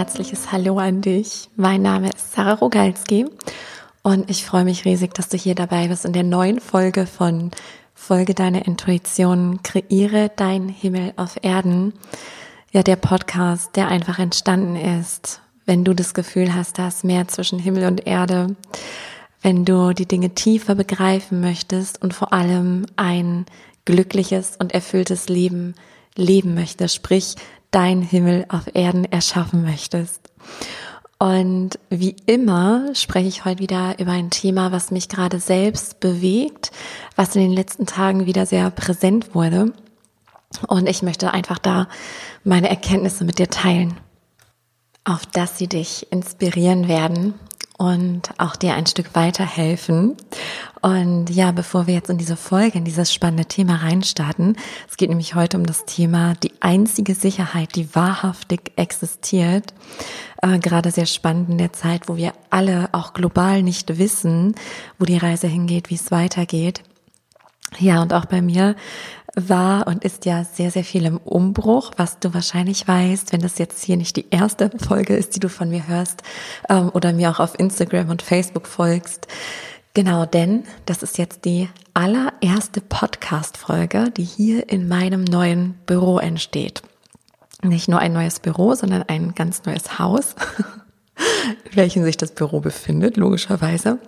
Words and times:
herzliches 0.00 0.50
Hallo 0.50 0.78
an 0.78 1.02
dich. 1.02 1.50
Mein 1.56 1.82
Name 1.82 2.08
ist 2.08 2.32
Sarah 2.32 2.54
Rogalski 2.54 3.26
und 4.02 4.30
ich 4.30 4.46
freue 4.46 4.64
mich 4.64 4.86
riesig, 4.86 5.12
dass 5.12 5.28
du 5.28 5.36
hier 5.36 5.54
dabei 5.54 5.88
bist 5.88 6.06
in 6.06 6.14
der 6.14 6.22
neuen 6.22 6.58
Folge 6.58 7.04
von 7.04 7.50
Folge 7.92 8.32
deiner 8.32 8.64
Intuition, 8.64 9.62
kreiere 9.62 10.30
dein 10.34 10.70
Himmel 10.70 11.12
auf 11.16 11.36
Erden. 11.42 11.92
Ja, 12.72 12.82
der 12.82 12.96
Podcast, 12.96 13.76
der 13.76 13.88
einfach 13.88 14.18
entstanden 14.18 14.76
ist, 14.76 15.42
wenn 15.66 15.84
du 15.84 15.92
das 15.92 16.14
Gefühl 16.14 16.54
hast, 16.54 16.78
da 16.78 16.88
ist 16.88 17.04
mehr 17.04 17.28
zwischen 17.28 17.58
Himmel 17.58 17.86
und 17.86 18.06
Erde, 18.06 18.56
wenn 19.42 19.66
du 19.66 19.92
die 19.92 20.08
Dinge 20.08 20.30
tiefer 20.30 20.76
begreifen 20.76 21.42
möchtest 21.42 22.00
und 22.00 22.14
vor 22.14 22.32
allem 22.32 22.86
ein 22.96 23.44
glückliches 23.84 24.56
und 24.58 24.72
erfülltes 24.72 25.28
Leben 25.28 25.74
leben 26.16 26.54
möchtest, 26.54 26.94
sprich 26.94 27.36
dein 27.70 28.02
Himmel 28.02 28.46
auf 28.48 28.74
Erden 28.74 29.04
erschaffen 29.04 29.62
möchtest. 29.62 30.30
Und 31.18 31.78
wie 31.90 32.16
immer 32.26 32.94
spreche 32.94 33.28
ich 33.28 33.44
heute 33.44 33.60
wieder 33.60 33.98
über 33.98 34.12
ein 34.12 34.30
Thema, 34.30 34.72
was 34.72 34.90
mich 34.90 35.08
gerade 35.08 35.38
selbst 35.38 36.00
bewegt, 36.00 36.72
was 37.14 37.36
in 37.36 37.42
den 37.42 37.52
letzten 37.52 37.84
Tagen 37.84 38.24
wieder 38.24 38.46
sehr 38.46 38.70
präsent 38.70 39.34
wurde. 39.34 39.72
Und 40.66 40.88
ich 40.88 41.02
möchte 41.02 41.32
einfach 41.32 41.58
da 41.58 41.88
meine 42.42 42.70
Erkenntnisse 42.70 43.24
mit 43.24 43.38
dir 43.38 43.50
teilen, 43.50 43.98
auf 45.04 45.26
dass 45.26 45.58
sie 45.58 45.68
dich 45.68 46.10
inspirieren 46.10 46.88
werden 46.88 47.34
und 47.80 48.28
auch 48.36 48.56
dir 48.56 48.74
ein 48.74 48.84
Stück 48.84 49.14
weiterhelfen. 49.14 50.14
Und 50.82 51.30
ja, 51.30 51.50
bevor 51.50 51.86
wir 51.86 51.94
jetzt 51.94 52.10
in 52.10 52.18
diese 52.18 52.36
Folge, 52.36 52.76
in 52.76 52.84
dieses 52.84 53.10
spannende 53.10 53.46
Thema 53.46 53.76
reinstarten, 53.76 54.56
es 54.86 54.98
geht 54.98 55.08
nämlich 55.08 55.34
heute 55.34 55.56
um 55.56 55.64
das 55.64 55.86
Thema 55.86 56.34
die 56.34 56.52
einzige 56.60 57.14
Sicherheit, 57.14 57.74
die 57.76 57.94
wahrhaftig 57.94 58.72
existiert. 58.76 59.72
Äh, 60.42 60.58
gerade 60.58 60.90
sehr 60.90 61.06
spannend 61.06 61.48
in 61.48 61.56
der 61.56 61.72
Zeit, 61.72 62.06
wo 62.06 62.18
wir 62.18 62.34
alle 62.50 62.90
auch 62.92 63.14
global 63.14 63.62
nicht 63.62 63.96
wissen, 63.96 64.54
wo 64.98 65.06
die 65.06 65.16
Reise 65.16 65.46
hingeht, 65.46 65.88
wie 65.88 65.94
es 65.94 66.10
weitergeht. 66.10 66.82
Ja, 67.78 68.02
und 68.02 68.12
auch 68.12 68.26
bei 68.26 68.42
mir 68.42 68.76
war 69.36 69.86
und 69.86 70.04
ist 70.04 70.24
ja 70.24 70.44
sehr, 70.44 70.70
sehr 70.70 70.84
viel 70.84 71.06
im 71.06 71.18
Umbruch, 71.18 71.92
was 71.96 72.18
du 72.18 72.34
wahrscheinlich 72.34 72.86
weißt, 72.86 73.32
wenn 73.32 73.40
das 73.40 73.58
jetzt 73.58 73.82
hier 73.84 73.96
nicht 73.96 74.16
die 74.16 74.26
erste 74.30 74.70
Folge 74.78 75.16
ist, 75.16 75.36
die 75.36 75.40
du 75.40 75.48
von 75.48 75.70
mir 75.70 75.86
hörst 75.88 76.22
ähm, 76.68 76.90
oder 76.92 77.12
mir 77.12 77.30
auch 77.30 77.40
auf 77.40 77.58
Instagram 77.58 78.10
und 78.10 78.22
Facebook 78.22 78.66
folgst. 78.66 79.26
Genau, 79.94 80.24
denn 80.24 80.64
das 80.86 81.02
ist 81.02 81.18
jetzt 81.18 81.44
die 81.44 81.68
allererste 81.94 82.80
Podcast-Folge, 82.80 84.10
die 84.16 84.22
hier 84.24 84.68
in 84.68 84.86
meinem 84.86 85.24
neuen 85.24 85.74
Büro 85.86 86.18
entsteht. 86.18 86.82
Nicht 87.62 87.88
nur 87.88 87.98
ein 87.98 88.12
neues 88.12 88.40
Büro, 88.40 88.74
sondern 88.74 89.02
ein 89.02 89.34
ganz 89.34 89.64
neues 89.64 89.98
Haus. 89.98 90.34
in 91.70 91.76
welchem 91.76 92.04
sich 92.04 92.16
das 92.16 92.32
Büro 92.32 92.60
befindet, 92.60 93.16
logischerweise. 93.16 93.98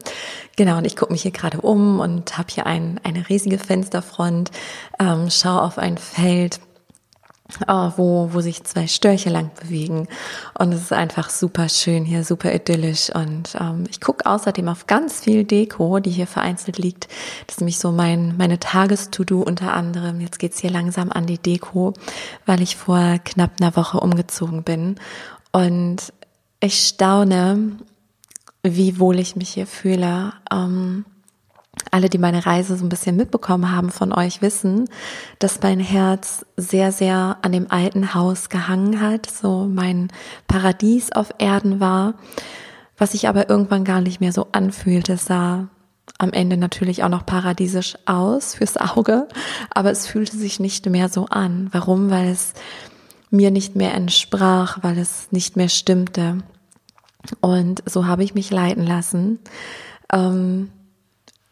Genau, 0.56 0.78
und 0.78 0.84
ich 0.84 0.96
gucke 0.96 1.12
mich 1.12 1.22
hier 1.22 1.30
gerade 1.30 1.60
um 1.60 2.00
und 2.00 2.36
habe 2.38 2.48
hier 2.52 2.66
ein, 2.66 3.00
eine 3.04 3.28
riesige 3.28 3.58
Fensterfront, 3.58 4.50
ähm, 4.98 5.30
schaue 5.30 5.62
auf 5.62 5.78
ein 5.78 5.98
Feld, 5.98 6.60
oh, 7.68 7.92
wo, 7.96 8.28
wo 8.32 8.40
sich 8.40 8.64
zwei 8.64 8.86
Störche 8.86 9.30
lang 9.30 9.50
bewegen. 9.60 10.08
Und 10.58 10.72
es 10.72 10.82
ist 10.82 10.92
einfach 10.92 11.30
super 11.30 11.68
schön 11.68 12.04
hier, 12.04 12.24
super 12.24 12.54
idyllisch. 12.54 13.10
Und 13.14 13.56
ähm, 13.60 13.84
ich 13.90 14.00
gucke 14.00 14.26
außerdem 14.26 14.68
auf 14.68 14.86
ganz 14.86 15.20
viel 15.20 15.44
Deko, 15.44 15.98
die 16.00 16.10
hier 16.10 16.26
vereinzelt 16.26 16.78
liegt. 16.78 17.08
Das 17.46 17.56
ist 17.56 17.60
nämlich 17.60 17.78
so 17.78 17.92
mein, 17.92 18.36
meine 18.36 18.58
Tagesto-Do 18.58 19.42
unter 19.42 19.72
anderem. 19.72 20.20
Jetzt 20.20 20.38
geht's 20.38 20.60
hier 20.60 20.70
langsam 20.70 21.10
an 21.10 21.26
die 21.26 21.38
Deko, 21.38 21.94
weil 22.46 22.62
ich 22.62 22.76
vor 22.76 23.18
knapp 23.24 23.52
einer 23.60 23.76
Woche 23.76 24.00
umgezogen 24.00 24.62
bin. 24.62 24.96
Und 25.52 26.12
ich 26.62 26.86
staune, 26.86 27.72
wie 28.62 28.98
wohl 28.98 29.18
ich 29.18 29.36
mich 29.36 29.50
hier 29.50 29.66
fühle. 29.66 30.32
Ähm, 30.50 31.04
alle, 31.90 32.08
die 32.08 32.18
meine 32.18 32.46
Reise 32.46 32.76
so 32.76 32.84
ein 32.84 32.88
bisschen 32.88 33.16
mitbekommen 33.16 33.72
haben 33.72 33.90
von 33.90 34.12
euch, 34.12 34.42
wissen, 34.42 34.88
dass 35.38 35.60
mein 35.62 35.80
Herz 35.80 36.46
sehr, 36.56 36.92
sehr 36.92 37.38
an 37.42 37.52
dem 37.52 37.70
alten 37.70 38.14
Haus 38.14 38.48
gehangen 38.48 39.00
hat, 39.00 39.28
so 39.28 39.66
mein 39.66 40.08
Paradies 40.46 41.12
auf 41.12 41.34
Erden 41.38 41.80
war, 41.80 42.14
was 42.96 43.12
sich 43.12 43.28
aber 43.28 43.50
irgendwann 43.50 43.84
gar 43.84 44.00
nicht 44.00 44.20
mehr 44.20 44.32
so 44.32 44.48
anfühlte. 44.52 45.16
Sah 45.16 45.68
am 46.18 46.32
Ende 46.32 46.56
natürlich 46.56 47.02
auch 47.02 47.08
noch 47.08 47.26
paradiesisch 47.26 47.96
aus 48.06 48.54
fürs 48.54 48.76
Auge, 48.76 49.26
aber 49.70 49.90
es 49.90 50.06
fühlte 50.06 50.36
sich 50.36 50.60
nicht 50.60 50.86
mehr 50.86 51.08
so 51.08 51.26
an. 51.26 51.68
Warum? 51.72 52.10
Weil 52.10 52.28
es 52.28 52.52
mir 53.30 53.50
nicht 53.50 53.74
mehr 53.74 53.94
entsprach, 53.94 54.78
weil 54.82 54.98
es 54.98 55.32
nicht 55.32 55.56
mehr 55.56 55.70
stimmte. 55.70 56.38
Und 57.40 57.82
so 57.86 58.06
habe 58.06 58.24
ich 58.24 58.34
mich 58.34 58.50
leiten 58.50 58.86
lassen. 58.86 59.38
Ähm, 60.12 60.70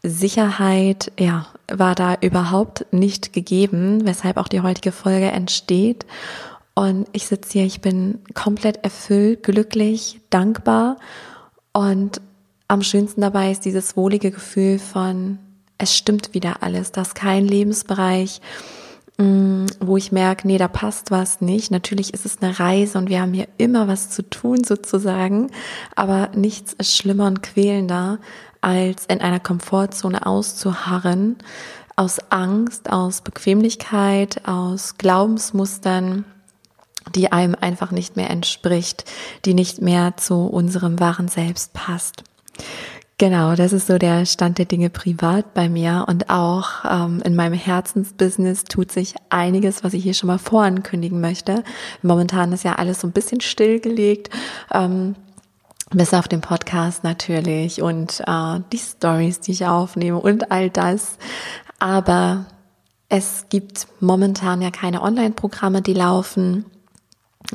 Sicherheit, 0.02 1.12
ja, 1.18 1.46
war 1.70 1.94
da 1.94 2.16
überhaupt 2.20 2.86
nicht 2.90 3.32
gegeben, 3.32 4.06
weshalb 4.06 4.38
auch 4.38 4.48
die 4.48 4.62
heutige 4.62 4.92
Folge 4.92 5.30
entsteht. 5.30 6.06
Und 6.74 7.08
ich 7.12 7.26
sitze 7.26 7.52
hier, 7.52 7.64
ich 7.66 7.80
bin 7.80 8.20
komplett 8.34 8.82
erfüllt, 8.84 9.42
glücklich, 9.42 10.20
dankbar. 10.30 10.96
Und 11.72 12.20
am 12.68 12.82
schönsten 12.82 13.20
dabei 13.20 13.50
ist 13.50 13.64
dieses 13.64 13.96
wohlige 13.96 14.30
Gefühl 14.30 14.78
von, 14.78 15.38
es 15.76 15.96
stimmt 15.96 16.34
wieder 16.34 16.62
alles, 16.62 16.92
dass 16.92 17.14
kein 17.14 17.44
Lebensbereich 17.46 18.40
wo 19.80 19.98
ich 19.98 20.12
merke, 20.12 20.46
nee, 20.46 20.56
da 20.56 20.68
passt 20.68 21.10
was 21.10 21.42
nicht. 21.42 21.70
Natürlich 21.70 22.14
ist 22.14 22.24
es 22.24 22.40
eine 22.40 22.58
Reise 22.58 22.96
und 22.96 23.10
wir 23.10 23.20
haben 23.20 23.34
hier 23.34 23.48
immer 23.58 23.86
was 23.86 24.08
zu 24.08 24.22
tun 24.22 24.64
sozusagen, 24.64 25.50
aber 25.94 26.30
nichts 26.34 26.72
ist 26.72 26.96
schlimmer 26.96 27.26
und 27.26 27.42
quälender, 27.42 28.18
als 28.62 29.04
in 29.06 29.20
einer 29.20 29.40
Komfortzone 29.40 30.24
auszuharren, 30.24 31.36
aus 31.96 32.18
Angst, 32.30 32.90
aus 32.90 33.20
Bequemlichkeit, 33.20 34.48
aus 34.48 34.96
Glaubensmustern, 34.96 36.24
die 37.14 37.30
einem 37.30 37.56
einfach 37.60 37.90
nicht 37.90 38.16
mehr 38.16 38.30
entspricht, 38.30 39.04
die 39.44 39.52
nicht 39.52 39.82
mehr 39.82 40.16
zu 40.16 40.46
unserem 40.46 40.98
wahren 40.98 41.28
Selbst 41.28 41.74
passt. 41.74 42.24
Genau, 43.20 43.54
das 43.54 43.74
ist 43.74 43.86
so 43.88 43.98
der 43.98 44.24
Stand 44.24 44.56
der 44.56 44.64
Dinge 44.64 44.88
privat 44.88 45.52
bei 45.52 45.68
mir 45.68 46.06
und 46.08 46.30
auch 46.30 46.86
ähm, 46.90 47.20
in 47.22 47.36
meinem 47.36 47.52
Herzensbusiness 47.52 48.64
tut 48.64 48.90
sich 48.90 49.14
einiges, 49.28 49.84
was 49.84 49.92
ich 49.92 50.02
hier 50.02 50.14
schon 50.14 50.28
mal 50.28 50.38
vorankündigen 50.38 51.20
möchte. 51.20 51.62
Momentan 52.00 52.50
ist 52.54 52.64
ja 52.64 52.76
alles 52.76 53.02
so 53.02 53.06
ein 53.06 53.12
bisschen 53.12 53.42
stillgelegt. 53.42 54.30
Ähm, 54.72 55.16
bis 55.90 56.14
auf 56.14 56.28
den 56.28 56.40
Podcast 56.40 57.04
natürlich 57.04 57.82
und 57.82 58.22
äh, 58.26 58.60
die 58.72 58.78
Stories, 58.78 59.40
die 59.40 59.52
ich 59.52 59.66
aufnehme 59.66 60.18
und 60.18 60.50
all 60.50 60.70
das. 60.70 61.18
Aber 61.78 62.46
es 63.10 63.48
gibt 63.50 63.86
momentan 64.00 64.62
ja 64.62 64.70
keine 64.70 65.02
Online-Programme, 65.02 65.82
die 65.82 65.92
laufen. 65.92 66.64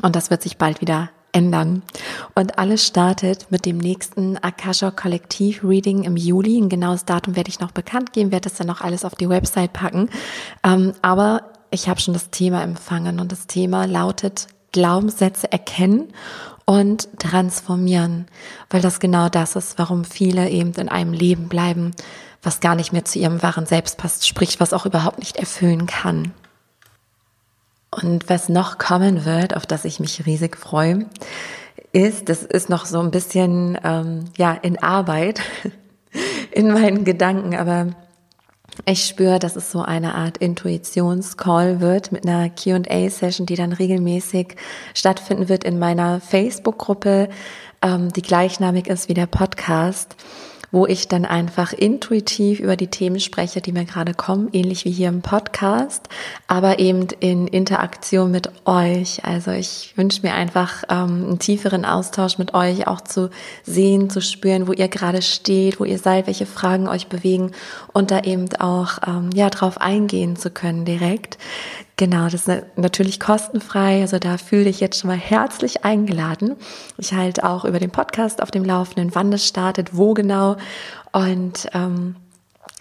Und 0.00 0.14
das 0.14 0.30
wird 0.30 0.42
sich 0.42 0.58
bald 0.58 0.80
wieder 0.80 1.10
ändern. 1.36 1.82
Und 2.34 2.58
alles 2.58 2.86
startet 2.86 3.46
mit 3.50 3.66
dem 3.66 3.76
nächsten 3.76 4.38
Akasha 4.38 4.90
Kollektiv 4.90 5.62
Reading 5.62 6.04
im 6.04 6.16
Juli. 6.16 6.58
Ein 6.58 6.70
genaues 6.70 7.04
Datum 7.04 7.36
werde 7.36 7.50
ich 7.50 7.60
noch 7.60 7.72
bekannt 7.72 8.14
geben, 8.14 8.32
werde 8.32 8.48
das 8.48 8.58
dann 8.58 8.66
noch 8.66 8.80
alles 8.80 9.04
auf 9.04 9.14
die 9.14 9.28
Website 9.28 9.74
packen. 9.74 10.08
Ähm, 10.64 10.94
aber 11.02 11.42
ich 11.70 11.90
habe 11.90 12.00
schon 12.00 12.14
das 12.14 12.30
Thema 12.30 12.62
empfangen 12.62 13.20
und 13.20 13.32
das 13.32 13.46
Thema 13.46 13.84
lautet 13.84 14.46
Glaubenssätze 14.72 15.52
erkennen 15.52 16.08
und 16.64 17.08
transformieren, 17.18 18.26
weil 18.70 18.80
das 18.80 18.98
genau 18.98 19.28
das 19.28 19.56
ist, 19.56 19.78
warum 19.78 20.04
viele 20.04 20.48
eben 20.48 20.72
in 20.72 20.88
einem 20.88 21.12
Leben 21.12 21.48
bleiben, 21.48 21.92
was 22.42 22.60
gar 22.60 22.74
nicht 22.74 22.92
mehr 22.92 23.04
zu 23.04 23.18
ihrem 23.18 23.42
wahren 23.42 23.66
Selbst 23.66 23.98
passt, 23.98 24.26
sprich, 24.26 24.58
was 24.58 24.72
auch 24.72 24.86
überhaupt 24.86 25.18
nicht 25.18 25.36
erfüllen 25.36 25.86
kann. 25.86 26.32
Und 27.90 28.28
was 28.28 28.48
noch 28.48 28.78
kommen 28.78 29.24
wird, 29.24 29.56
auf 29.56 29.66
das 29.66 29.84
ich 29.84 30.00
mich 30.00 30.26
riesig 30.26 30.56
freue, 30.56 31.06
ist, 31.92 32.28
das 32.28 32.42
ist 32.42 32.68
noch 32.68 32.84
so 32.84 33.00
ein 33.00 33.10
bisschen 33.10 33.78
ähm, 33.82 34.24
ja 34.36 34.52
in 34.52 34.82
Arbeit 34.82 35.40
in 36.50 36.72
meinen 36.72 37.04
Gedanken, 37.04 37.54
aber 37.54 37.88
ich 38.84 39.06
spüre, 39.06 39.38
dass 39.38 39.56
es 39.56 39.70
so 39.70 39.80
eine 39.80 40.14
Art 40.14 40.36
Intuitionscall 40.36 41.80
wird 41.80 42.12
mit 42.12 42.26
einer 42.26 42.50
Q&A-Session, 42.50 43.46
die 43.46 43.54
dann 43.54 43.72
regelmäßig 43.72 44.56
stattfinden 44.92 45.48
wird 45.48 45.64
in 45.64 45.78
meiner 45.78 46.20
Facebook-Gruppe, 46.20 47.30
ähm, 47.80 48.12
die 48.12 48.22
gleichnamig 48.22 48.88
ist 48.88 49.08
wie 49.08 49.14
der 49.14 49.26
Podcast 49.26 50.16
wo 50.76 50.86
ich 50.86 51.08
dann 51.08 51.24
einfach 51.24 51.72
intuitiv 51.72 52.60
über 52.60 52.76
die 52.76 52.88
Themen 52.88 53.18
spreche, 53.18 53.62
die 53.62 53.72
mir 53.72 53.86
gerade 53.86 54.12
kommen, 54.12 54.50
ähnlich 54.52 54.84
wie 54.84 54.90
hier 54.90 55.08
im 55.08 55.22
Podcast, 55.22 56.06
aber 56.48 56.78
eben 56.80 57.06
in 57.18 57.46
Interaktion 57.46 58.30
mit 58.30 58.50
euch. 58.66 59.24
Also 59.24 59.52
ich 59.52 59.94
wünsche 59.96 60.20
mir 60.20 60.34
einfach 60.34 60.84
ähm, 60.90 61.28
einen 61.28 61.38
tieferen 61.38 61.86
Austausch 61.86 62.36
mit 62.36 62.52
euch, 62.52 62.86
auch 62.86 63.00
zu 63.00 63.30
sehen, 63.64 64.10
zu 64.10 64.20
spüren, 64.20 64.68
wo 64.68 64.72
ihr 64.72 64.88
gerade 64.88 65.22
steht, 65.22 65.80
wo 65.80 65.84
ihr 65.84 65.98
seid, 65.98 66.26
welche 66.26 66.44
Fragen 66.44 66.88
euch 66.88 67.06
bewegen 67.06 67.52
und 67.94 68.10
da 68.10 68.20
eben 68.20 68.46
auch 68.58 68.98
ähm, 69.06 69.30
ja 69.34 69.48
drauf 69.48 69.80
eingehen 69.80 70.36
zu 70.36 70.50
können 70.50 70.84
direkt. 70.84 71.38
Genau, 71.98 72.24
das 72.28 72.46
ist 72.46 72.62
natürlich 72.76 73.18
kostenfrei. 73.18 74.02
Also 74.02 74.18
da 74.18 74.36
fühle 74.36 74.68
ich 74.68 74.80
jetzt 74.80 75.00
schon 75.00 75.08
mal 75.08 75.16
herzlich 75.16 75.84
eingeladen. 75.84 76.56
Ich 76.98 77.14
halte 77.14 77.44
auch 77.44 77.64
über 77.64 77.78
den 77.78 77.90
Podcast 77.90 78.42
auf 78.42 78.50
dem 78.50 78.64
Laufenden, 78.64 79.14
wann 79.14 79.30
das 79.30 79.46
startet, 79.46 79.96
wo 79.96 80.12
genau 80.12 80.56
und 81.12 81.68
ähm, 81.72 82.16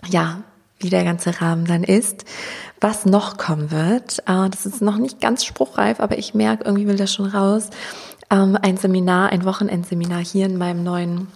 ja, 0.09 0.41
wie 0.79 0.89
der 0.89 1.05
ganze 1.05 1.39
Rahmen 1.39 1.65
dann 1.65 1.85
ist. 1.85 2.25
Was 2.81 3.05
noch 3.05 3.37
kommen 3.37 3.71
wird, 3.71 4.19
äh, 4.27 4.49
das 4.49 4.65
ist 4.65 4.81
noch 4.81 4.97
nicht 4.97 5.21
ganz 5.21 5.45
spruchreif, 5.45 6.01
aber 6.01 6.17
ich 6.17 6.33
merke, 6.33 6.65
irgendwie 6.65 6.87
will 6.87 6.97
das 6.97 7.13
schon 7.13 7.27
raus. 7.27 7.69
Ähm, 8.29 8.57
ein 8.61 8.75
Seminar, 8.75 9.29
ein 9.29 9.45
Wochenendseminar 9.45 10.19
hier 10.19 10.45
in 10.45 10.57
meinem 10.57 10.83
neuen 10.83 11.27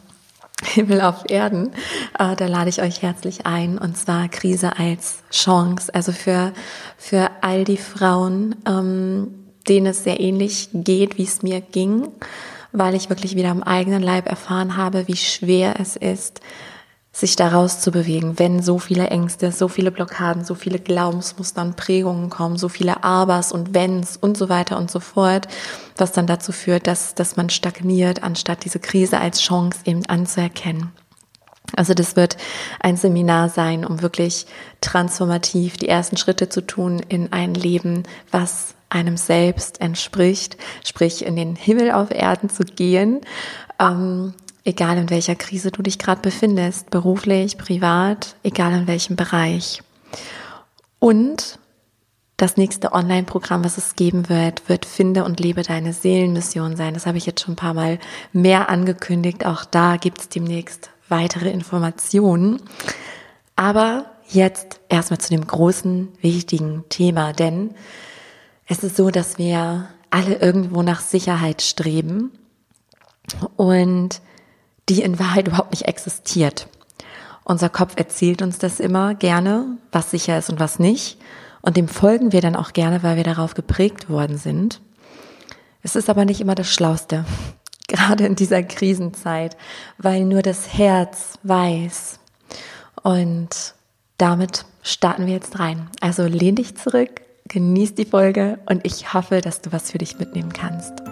Himmel 0.64 1.02
auf 1.02 1.30
Erden. 1.30 1.72
Äh, 2.18 2.36
da 2.36 2.48
lade 2.48 2.70
ich 2.70 2.82
euch 2.82 3.02
herzlich 3.02 3.46
ein 3.46 3.78
und 3.78 3.98
zwar 3.98 4.28
Krise 4.28 4.78
als 4.78 5.24
Chance. 5.32 5.94
Also 5.94 6.12
für, 6.12 6.54
für 6.98 7.30
all 7.42 7.64
die 7.64 7.78
Frauen, 7.78 8.56
ähm, 8.68 9.34
denen 9.68 9.88
es 9.88 10.04
sehr 10.04 10.20
ähnlich 10.20 10.70
geht, 10.74 11.18
wie 11.18 11.24
es 11.24 11.44
mir 11.44 11.62
ging, 11.62 12.08
weil 12.72 12.96
ich 12.96 13.10
wirklich 13.10 13.36
wieder 13.36 13.50
am 13.50 13.64
eigenen 13.64 14.04
Leib 14.04 14.28
erfahren 14.28 14.78
habe, 14.78 15.08
wie 15.08 15.16
schwer 15.16 15.80
es 15.80 15.96
ist, 15.96 16.42
sich 17.12 17.36
daraus 17.36 17.82
zu 17.82 17.92
bewegen, 17.92 18.38
wenn 18.38 18.62
so 18.62 18.78
viele 18.78 19.08
Ängste, 19.08 19.52
so 19.52 19.68
viele 19.68 19.92
Blockaden, 19.92 20.46
so 20.46 20.56
viele 20.56 20.80
Glaubensmuster 20.80 21.62
und 21.62 21.76
Prägungen 21.76 22.30
kommen, 22.30 22.58
so 22.58 22.70
viele 22.70 23.04
Abers 23.04 23.52
und 23.52 23.74
Wenns 23.74 24.16
und 24.16 24.38
so 24.38 24.48
weiter 24.48 24.78
und 24.78 24.92
so 24.92 25.00
fort, 25.00 25.48
was 25.98 26.12
dann 26.12 26.28
dazu 26.28 26.52
führt, 26.52 26.88
dass, 26.88 27.16
dass 27.16 27.36
man 27.36 27.50
stagniert, 27.50 28.24
anstatt 28.24 28.64
diese 28.64 28.80
Krise 28.80 29.20
als 29.20 29.42
Chance 29.42 29.80
eben 29.86 30.06
anzuerkennen. 30.06 30.92
Also 31.76 31.94
das 31.94 32.16
wird 32.16 32.38
ein 32.80 32.98
Seminar 32.98 33.50
sein, 33.50 33.86
um 33.86 34.02
wirklich 34.02 34.46
transformativ 34.82 35.78
die 35.78 35.88
ersten 35.88 36.18
Schritte 36.18 36.50
zu 36.50 36.62
tun 36.66 37.00
in 37.10 37.32
ein 37.32 37.54
Leben, 37.54 38.04
was 38.32 38.76
einem 38.90 39.18
selbst 39.18 39.82
entspricht, 39.82 40.58
sprich 40.84 41.26
in 41.26 41.36
den 41.36 41.56
Himmel 41.56 41.92
auf 41.92 42.12
Erden 42.12 42.50
zu 42.50 42.64
gehen. 42.64 43.22
Ähm, 43.80 44.34
egal 44.70 44.98
in 44.98 45.10
welcher 45.10 45.36
Krise 45.36 45.72
du 45.72 45.82
dich 45.82 46.00
gerade 46.00 46.22
befindest, 46.22 46.90
beruflich, 46.90 47.58
privat, 47.58 48.36
egal 48.44 48.74
in 48.74 48.88
welchem 48.88 49.16
Bereich. 49.16 49.82
Und 51.00 51.60
das 52.38 52.56
nächste 52.56 52.94
Online-Programm, 52.94 53.66
was 53.66 53.78
es 53.78 53.96
geben 53.96 54.30
wird, 54.30 54.70
wird 54.70 54.86
Finde 54.86 55.26
und 55.26 55.40
lebe 55.40 55.62
deine 55.64 55.92
Seelenmission 55.92 56.78
sein. 56.78 56.94
Das 56.94 57.06
habe 57.06 57.18
ich 57.18 57.26
jetzt 57.26 57.42
schon 57.42 57.54
ein 57.54 57.58
paar 57.58 57.74
Mal 57.74 58.00
mehr 58.32 58.70
angekündigt. 58.70 59.46
Auch 59.46 59.66
da 59.66 59.98
gibt 59.98 60.22
es 60.22 60.30
demnächst 60.30 60.92
weitere 61.10 61.50
Informationen. 61.50 62.62
Aber 63.58 64.06
jetzt 64.30 64.80
erstmal 64.88 65.20
zu 65.20 65.32
dem 65.32 65.46
großen, 65.46 66.10
wichtigen 66.22 66.86
Thema, 66.88 67.34
denn 67.34 67.72
es 68.68 68.84
ist 68.84 68.96
so, 68.96 69.10
dass 69.10 69.38
wir 69.38 69.90
alle 70.12 70.36
irgendwo 70.36 70.82
nach 70.84 71.02
Sicherheit 71.02 71.62
streben 71.62 72.32
und 73.58 74.22
die 74.90 75.02
in 75.02 75.20
Wahrheit 75.20 75.48
überhaupt 75.48 75.72
nicht 75.72 75.88
existiert. 75.88 76.68
Unser 77.44 77.70
Kopf 77.70 77.94
erzählt 77.96 78.42
uns 78.42 78.58
das 78.58 78.80
immer 78.80 79.16
gerne, 79.16 79.78
was 79.92 80.12
sicher 80.12 80.38
ist 80.38 80.50
und 80.50 80.60
was 80.60 80.80
nicht. 80.80 81.18
Und 81.62 81.78
dem 81.78 81.88
folgen 81.88 82.32
wir 82.32 82.42
dann 82.42 82.56
auch 82.56 82.74
gerne, 82.74 83.04
weil 83.04 83.18
wir 83.18 83.24
darauf 83.24 83.54
geprägt 83.54 84.10
worden 84.10 84.38
sind. 84.38 84.82
Es 85.82 85.96
ist 85.96 86.10
aber 86.10 86.26
nicht 86.26 86.42
immer 86.42 86.56
das 86.56 86.72
Schlauste, 86.72 87.26
gerade 87.88 88.26
in 88.26 88.36
dieser 88.36 88.64
Krisenzeit, 88.64 89.58
weil 89.98 90.26
nur 90.26 90.42
das 90.42 90.74
Herz 90.74 91.40
weiß. 91.44 92.20
Und 93.02 93.74
damit 94.18 94.66
starten 94.84 95.26
wir 95.26 95.34
jetzt 95.34 95.60
rein. 95.60 95.90
Also 96.02 96.26
lehn 96.26 96.56
dich 96.56 96.78
zurück, 96.78 97.22
genieß 97.48 97.96
die 97.96 98.06
Folge 98.06 98.60
und 98.70 98.86
ich 98.86 99.14
hoffe, 99.14 99.42
dass 99.42 99.62
du 99.62 99.72
was 99.72 99.92
für 99.92 99.98
dich 99.98 100.20
mitnehmen 100.20 100.54
kannst. 100.54 101.09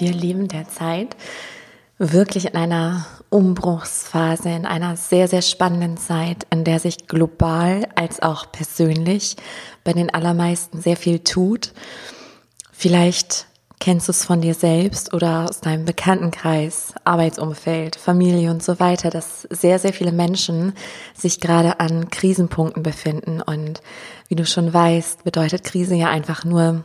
Wir 0.00 0.12
leben 0.12 0.48
derzeit 0.48 1.16
wirklich 2.00 2.46
in 2.46 2.56
einer 2.56 3.04
Umbruchsphase, 3.28 4.48
in 4.48 4.64
einer 4.64 4.96
sehr, 4.96 5.28
sehr 5.28 5.42
spannenden 5.42 5.98
Zeit, 5.98 6.46
in 6.50 6.64
der 6.64 6.80
sich 6.80 7.06
global 7.06 7.86
als 7.94 8.22
auch 8.22 8.50
persönlich 8.50 9.36
bei 9.84 9.92
den 9.92 10.12
allermeisten 10.12 10.80
sehr 10.80 10.96
viel 10.96 11.18
tut. 11.18 11.72
Vielleicht 12.72 13.46
kennst 13.80 14.08
du 14.08 14.12
es 14.12 14.24
von 14.24 14.40
dir 14.40 14.54
selbst 14.54 15.12
oder 15.12 15.44
aus 15.48 15.60
deinem 15.60 15.84
Bekanntenkreis, 15.84 16.94
Arbeitsumfeld, 17.04 17.96
Familie 17.96 18.50
und 18.50 18.62
so 18.62 18.80
weiter, 18.80 19.10
dass 19.10 19.42
sehr, 19.50 19.78
sehr 19.78 19.92
viele 19.92 20.12
Menschen 20.12 20.72
sich 21.14 21.38
gerade 21.38 21.80
an 21.80 22.08
Krisenpunkten 22.08 22.82
befinden. 22.82 23.42
Und 23.42 23.82
wie 24.28 24.36
du 24.36 24.46
schon 24.46 24.72
weißt, 24.72 25.24
bedeutet 25.24 25.64
Krise 25.64 25.94
ja 25.94 26.08
einfach 26.08 26.44
nur, 26.44 26.82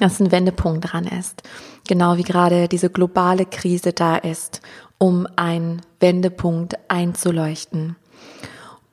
dass 0.00 0.20
ein 0.20 0.32
Wendepunkt 0.32 0.92
dran 0.92 1.06
ist. 1.06 1.42
Genau 1.88 2.16
wie 2.16 2.22
gerade 2.22 2.68
diese 2.68 2.90
globale 2.90 3.46
Krise 3.46 3.92
da 3.92 4.16
ist, 4.16 4.60
um 4.98 5.26
einen 5.36 5.82
Wendepunkt 6.00 6.74
einzuleuchten. 6.88 7.96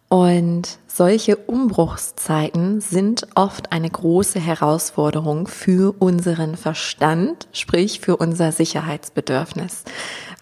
Und 0.10 0.78
solche 0.86 1.38
Umbruchszeiten 1.38 2.82
sind 2.82 3.26
oft 3.34 3.72
eine 3.72 3.90
große 3.90 4.40
Herausforderung 4.40 5.48
für 5.48 5.96
unseren 6.00 6.56
Verstand, 6.56 7.48
sprich 7.52 8.00
für 8.00 8.18
unser 8.18 8.52
Sicherheitsbedürfnis. 8.52 9.86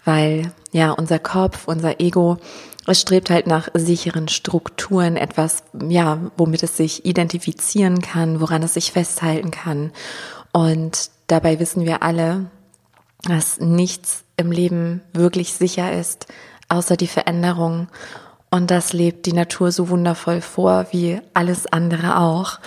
Weil 0.04 0.52
ja, 0.72 0.90
unser 0.90 1.18
Kopf, 1.18 1.68
unser 1.68 2.00
Ego, 2.00 2.36
es 2.86 3.00
strebt 3.00 3.30
halt 3.30 3.46
nach 3.46 3.68
sicheren 3.72 4.28
Strukturen, 4.28 5.16
etwas, 5.16 5.62
ja, 5.88 6.18
womit 6.36 6.62
es 6.64 6.76
sich 6.76 7.06
identifizieren 7.06 8.02
kann, 8.02 8.40
woran 8.40 8.62
es 8.62 8.74
sich 8.74 8.92
festhalten 8.92 9.52
kann. 9.52 9.92
Und 10.52 11.10
dabei 11.26 11.58
wissen 11.58 11.84
wir 11.84 12.02
alle, 12.02 12.46
dass 13.22 13.60
nichts 13.60 14.24
im 14.36 14.52
Leben 14.52 15.00
wirklich 15.12 15.54
sicher 15.54 15.92
ist, 15.92 16.26
außer 16.68 16.96
die 16.96 17.06
Veränderung. 17.06 17.88
Und 18.50 18.70
das 18.70 18.92
lebt 18.92 19.26
die 19.26 19.32
Natur 19.32 19.72
so 19.72 19.88
wundervoll 19.88 20.40
vor, 20.40 20.86
wie 20.90 21.20
alles 21.32 21.66
andere 21.66 22.18
auch. 22.18 22.58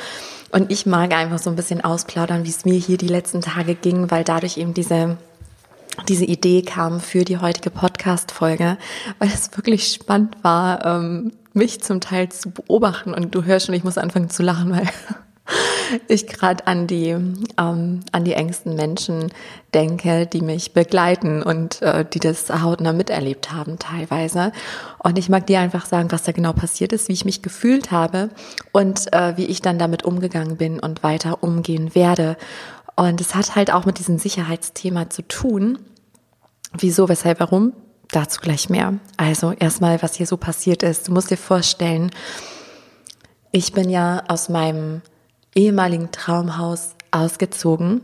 Und 0.51 0.71
ich 0.71 0.85
mag 0.85 1.13
einfach 1.13 1.39
so 1.39 1.49
ein 1.49 1.55
bisschen 1.55 1.83
ausplaudern, 1.83 2.45
wie 2.45 2.49
es 2.49 2.65
mir 2.65 2.75
hier 2.75 2.97
die 2.97 3.07
letzten 3.07 3.41
Tage 3.41 3.75
ging, 3.75 4.09
weil 4.09 4.23
dadurch 4.23 4.57
eben 4.57 4.73
diese 4.73 5.17
diese 6.09 6.25
Idee 6.25 6.61
kam 6.61 6.99
für 6.99 7.23
die 7.23 7.37
heutige 7.37 7.69
Podcast-Folge, 7.69 8.77
weil 9.19 9.29
es 9.29 9.55
wirklich 9.55 9.93
spannend 9.93 10.35
war, 10.43 10.85
ähm, 10.85 11.31
mich 11.53 11.81
zum 11.81 12.01
Teil 12.01 12.29
zu 12.29 12.51
beobachten. 12.51 13.13
Und 13.13 13.33
du 13.33 13.43
hörst 13.43 13.67
schon, 13.67 13.75
ich 13.75 13.83
muss 13.83 13.97
anfangen 13.97 14.29
zu 14.29 14.43
lachen, 14.43 14.71
weil 14.71 14.89
ich 16.07 16.27
gerade 16.27 16.65
an 16.67 16.87
die 16.87 17.09
ähm, 17.57 17.99
an 18.11 18.23
die 18.23 18.33
engsten 18.33 18.75
Menschen 18.75 19.31
denke, 19.73 20.25
die 20.25 20.41
mich 20.41 20.73
begleiten 20.73 21.43
und 21.43 21.81
äh, 21.81 22.05
die 22.05 22.19
das 22.19 22.49
hautnah 22.49 22.93
miterlebt 22.93 23.51
haben 23.51 23.77
teilweise. 23.77 24.51
Und 25.03 25.17
ich 25.17 25.29
mag 25.29 25.47
dir 25.47 25.59
einfach 25.59 25.85
sagen, 25.85 26.11
was 26.11 26.23
da 26.23 26.31
genau 26.31 26.53
passiert 26.53 26.93
ist, 26.93 27.09
wie 27.09 27.13
ich 27.13 27.25
mich 27.25 27.41
gefühlt 27.41 27.91
habe 27.91 28.29
und 28.71 29.13
äh, 29.13 29.37
wie 29.37 29.45
ich 29.45 29.61
dann 29.61 29.77
damit 29.77 30.03
umgegangen 30.03 30.57
bin 30.57 30.79
und 30.79 31.03
weiter 31.03 31.43
umgehen 31.43 31.93
werde. 31.93 32.37
Und 32.95 33.19
es 33.21 33.35
hat 33.35 33.55
halt 33.55 33.71
auch 33.71 33.85
mit 33.85 33.99
diesem 33.99 34.17
Sicherheitsthema 34.17 35.09
zu 35.09 35.21
tun. 35.21 35.79
Wieso, 36.77 37.09
weshalb, 37.09 37.39
warum? 37.39 37.73
Dazu 38.11 38.39
gleich 38.39 38.69
mehr. 38.69 38.93
Also 39.17 39.51
erstmal, 39.51 40.01
was 40.01 40.15
hier 40.15 40.27
so 40.27 40.37
passiert 40.37 40.83
ist. 40.83 41.07
Du 41.07 41.11
musst 41.11 41.31
dir 41.31 41.37
vorstellen, 41.37 42.11
ich 43.51 43.73
bin 43.73 43.89
ja 43.89 44.23
aus 44.27 44.49
meinem 44.49 45.01
ehemaligen 45.55 46.11
Traumhaus 46.11 46.95
ausgezogen 47.11 48.01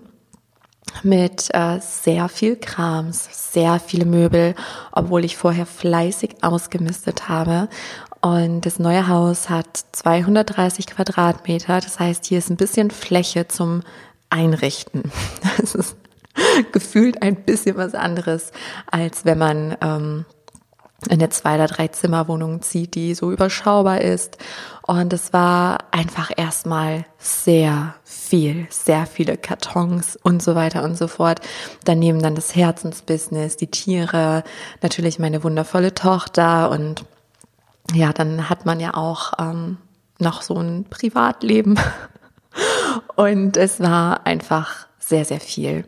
mit 1.03 1.49
äh, 1.53 1.79
sehr 1.79 2.29
viel 2.29 2.55
Krams, 2.55 3.53
sehr 3.53 3.79
viele 3.79 4.05
Möbel, 4.05 4.55
obwohl 4.91 5.25
ich 5.25 5.37
vorher 5.37 5.65
fleißig 5.65 6.43
ausgemistet 6.43 7.29
habe. 7.29 7.69
Und 8.21 8.65
das 8.65 8.77
neue 8.79 9.07
Haus 9.07 9.49
hat 9.49 9.83
230 9.93 10.87
Quadratmeter. 10.87 11.79
Das 11.81 11.99
heißt, 11.99 12.25
hier 12.25 12.37
ist 12.37 12.49
ein 12.49 12.57
bisschen 12.57 12.91
Fläche 12.91 13.47
zum 13.47 13.81
Einrichten. 14.29 15.11
Das 15.59 15.75
ist 15.75 15.97
gefühlt 16.71 17.21
ein 17.21 17.35
bisschen 17.35 17.75
was 17.75 17.93
anderes, 17.93 18.51
als 18.89 19.25
wenn 19.25 19.37
man 19.37 19.77
ähm, 19.81 20.25
in 21.07 21.13
eine 21.13 21.29
zwei- 21.29 21.55
oder 21.55 21.67
drei 21.67 21.87
Zimmerwohnung 21.87 22.61
zieht, 22.61 22.95
die 22.95 23.15
so 23.15 23.31
überschaubar 23.31 24.01
ist. 24.01 24.37
Und 24.85 25.13
es 25.13 25.33
war 25.33 25.79
einfach 25.91 26.31
erstmal 26.35 27.05
sehr 27.17 27.95
viel, 28.03 28.67
sehr 28.69 29.05
viele 29.05 29.37
Kartons 29.37 30.15
und 30.21 30.43
so 30.43 30.55
weiter 30.55 30.83
und 30.83 30.97
so 30.97 31.07
fort. 31.07 31.41
Daneben 31.85 32.21
dann 32.21 32.35
das 32.35 32.55
Herzensbusiness, 32.55 33.57
die 33.57 33.67
Tiere, 33.67 34.43
natürlich 34.81 35.17
meine 35.17 35.43
wundervolle 35.43 35.93
Tochter 35.93 36.69
und 36.69 37.05
ja, 37.93 38.13
dann 38.13 38.49
hat 38.49 38.65
man 38.65 38.79
ja 38.79 38.93
auch 38.93 39.33
ähm, 39.39 39.77
noch 40.19 40.41
so 40.41 40.55
ein 40.55 40.85
Privatleben. 40.89 41.79
Und 43.15 43.57
es 43.57 43.79
war 43.79 44.25
einfach 44.25 44.87
sehr, 44.99 45.25
sehr 45.25 45.39
viel. 45.39 45.85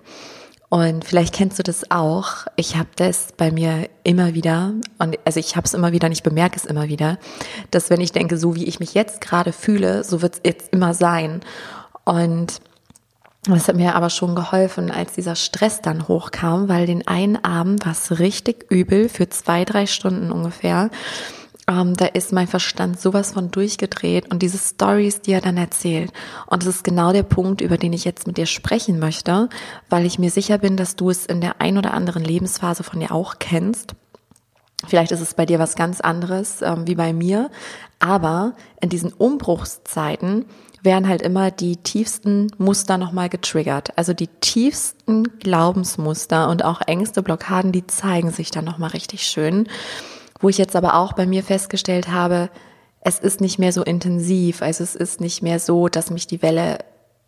Und 0.73 1.05
vielleicht 1.05 1.35
kennst 1.35 1.59
du 1.59 1.63
das 1.63 1.91
auch. 1.91 2.47
Ich 2.55 2.77
habe 2.77 2.89
das 2.95 3.27
bei 3.37 3.51
mir 3.51 3.87
immer 4.03 4.33
wieder, 4.33 4.73
und 4.97 5.19
also 5.23 5.39
ich 5.39 5.55
habe 5.55 5.65
es 5.65 5.75
immer 5.75 5.91
wieder, 5.91 6.07
und 6.07 6.13
ich 6.13 6.23
bemerke 6.23 6.55
es 6.55 6.65
immer 6.65 6.87
wieder, 6.87 7.19
dass 7.69 7.91
wenn 7.91 8.01
ich 8.01 8.11
denke, 8.11 8.39
so 8.39 8.55
wie 8.55 8.63
ich 8.63 8.79
mich 8.79 8.95
jetzt 8.95 9.21
gerade 9.21 9.53
fühle, 9.53 10.03
so 10.03 10.23
wird 10.23 10.33
es 10.33 10.41
jetzt 10.43 10.73
immer 10.73 10.95
sein. 10.95 11.41
Und 12.05 12.59
das 13.43 13.67
hat 13.67 13.75
mir 13.75 13.93
aber 13.93 14.09
schon 14.09 14.33
geholfen, 14.33 14.89
als 14.89 15.13
dieser 15.13 15.35
Stress 15.35 15.83
dann 15.83 16.07
hochkam, 16.07 16.69
weil 16.69 16.87
den 16.87 17.07
einen 17.07 17.35
Abend 17.43 17.85
war 17.85 17.91
es 17.91 18.17
richtig 18.17 18.65
übel 18.71 19.09
für 19.09 19.29
zwei, 19.29 19.65
drei 19.65 19.85
Stunden 19.85 20.31
ungefähr. 20.31 20.89
Ähm, 21.67 21.95
da 21.95 22.05
ist 22.05 22.33
mein 22.33 22.47
Verstand 22.47 22.99
sowas 22.99 23.31
von 23.31 23.49
durchgedreht 23.49 24.29
und 24.31 24.41
diese 24.41 24.57
Stories, 24.57 25.21
die 25.21 25.31
er 25.31 25.41
dann 25.41 25.55
erzählt. 25.55 26.11
Und 26.47 26.63
das 26.63 26.75
ist 26.75 26.83
genau 26.83 27.13
der 27.13 27.23
Punkt, 27.23 27.61
über 27.61 27.77
den 27.77 27.93
ich 27.93 28.03
jetzt 28.03 28.27
mit 28.27 28.37
dir 28.37 28.47
sprechen 28.47 28.99
möchte, 28.99 29.47
weil 29.89 30.05
ich 30.05 30.19
mir 30.19 30.29
sicher 30.29 30.57
bin, 30.57 30.75
dass 30.75 30.95
du 30.97 31.09
es 31.09 31.25
in 31.25 31.39
der 31.39 31.61
ein 31.61 31.77
oder 31.77 31.93
anderen 31.93 32.23
Lebensphase 32.23 32.83
von 32.83 32.99
dir 32.99 33.13
auch 33.13 33.35
kennst. 33.39 33.95
Vielleicht 34.85 35.13
ist 35.13 35.21
es 35.21 35.33
bei 35.33 35.45
dir 35.45 35.59
was 35.59 35.75
ganz 35.75 36.01
anderes 36.01 36.61
ähm, 36.61 36.85
wie 36.85 36.95
bei 36.95 37.13
mir, 37.13 37.49
aber 37.99 38.53
in 38.81 38.89
diesen 38.89 39.13
Umbruchszeiten 39.13 40.45
werden 40.81 41.07
halt 41.07 41.21
immer 41.21 41.49
die 41.49 41.77
tiefsten 41.77 42.47
Muster 42.57 42.97
nochmal 42.97 43.29
getriggert. 43.29 43.97
Also 43.97 44.13
die 44.13 44.27
tiefsten 44.27 45.39
Glaubensmuster 45.39 46.49
und 46.49 46.65
auch 46.65 46.81
Ängste, 46.81 47.23
Blockaden, 47.23 47.71
die 47.71 47.87
zeigen 47.87 48.31
sich 48.31 48.51
dann 48.51 48.65
nochmal 48.65 48.89
richtig 48.89 49.25
schön. 49.25 49.69
Wo 50.43 50.49
ich 50.49 50.57
jetzt 50.57 50.75
aber 50.75 50.95
auch 50.95 51.13
bei 51.13 51.25
mir 51.25 51.41
festgestellt 51.41 52.09
habe, 52.09 52.49
es 52.99 53.17
ist 53.17 53.39
nicht 53.39 53.59
mehr 53.59 53.71
so 53.71 53.81
intensiv. 53.81 54.61
Also 54.61 54.83
es 54.83 54.93
ist 54.93 55.21
nicht 55.21 55.41
mehr 55.41 55.57
so, 55.57 55.87
dass 55.87 56.09
mich 56.11 56.27
die 56.27 56.41
Welle 56.41 56.79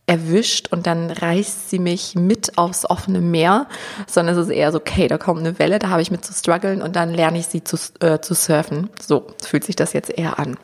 erwischt 0.06 0.72
und 0.74 0.86
dann 0.86 1.10
reißt 1.10 1.70
sie 1.70 1.80
mich 1.80 2.16
mit 2.16 2.58
aufs 2.58 2.88
offene 2.88 3.22
Meer, 3.22 3.68
sondern 4.06 4.38
es 4.38 4.48
ist 4.48 4.52
eher 4.52 4.74
so, 4.74 4.80
okay, 4.80 5.08
da 5.08 5.18
kommt 5.18 5.40
eine 5.40 5.58
Welle, 5.58 5.80
da 5.80 5.90
habe 5.90 6.02
ich 6.02 6.12
mit 6.12 6.26
zu 6.26 6.34
strugglen 6.34 6.82
und 6.82 6.98
dann 6.98 7.14
lerne 7.14 7.40
ich 7.40 7.48
sie 7.48 7.64
zu, 7.64 7.78
äh, 8.02 8.20
zu 8.20 8.34
surfen. 8.34 8.90
So 9.02 9.28
fühlt 9.42 9.64
sich 9.64 9.78
das 9.78 9.94
jetzt 9.94 10.10
eher 10.10 10.38
an 10.38 10.58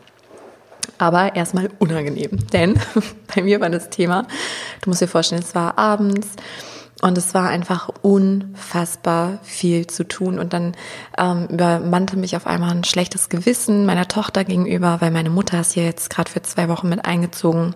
aber 0.97 1.35
erstmal 1.35 1.69
unangenehm. 1.79 2.47
Denn 2.53 2.79
bei 3.35 3.41
mir 3.41 3.59
war 3.59 3.69
das 3.71 3.89
Thema, 3.89 4.27
du 4.81 4.89
musst 4.89 5.01
dir 5.01 5.07
vorstellen, 5.07 5.41
es 5.41 5.55
war 5.55 5.77
abends 5.79 6.27
und 7.01 7.17
es 7.17 7.33
war 7.33 7.49
einfach 7.49 7.89
unfassbar 8.01 9.39
viel 9.41 9.87
zu 9.87 10.07
tun. 10.07 10.37
Und 10.37 10.53
dann 10.53 10.75
ähm, 11.17 11.47
übermannte 11.47 12.15
mich 12.15 12.35
auf 12.35 12.45
einmal 12.45 12.71
ein 12.71 12.83
schlechtes 12.83 13.29
Gewissen 13.29 13.85
meiner 13.85 14.07
Tochter 14.07 14.43
gegenüber, 14.43 15.01
weil 15.01 15.11
meine 15.11 15.31
Mutter 15.31 15.59
ist 15.59 15.73
hier 15.73 15.83
jetzt 15.83 16.09
gerade 16.09 16.29
für 16.29 16.41
zwei 16.43 16.69
Wochen 16.69 16.89
mit 16.89 17.05
eingezogen 17.05 17.75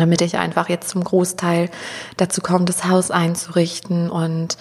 damit 0.00 0.20
ich 0.22 0.36
einfach 0.36 0.68
jetzt 0.68 0.88
zum 0.88 1.04
Großteil 1.04 1.70
dazu 2.16 2.40
komme, 2.40 2.64
das 2.64 2.84
Haus 2.84 3.10
einzurichten. 3.10 4.10
Und 4.10 4.58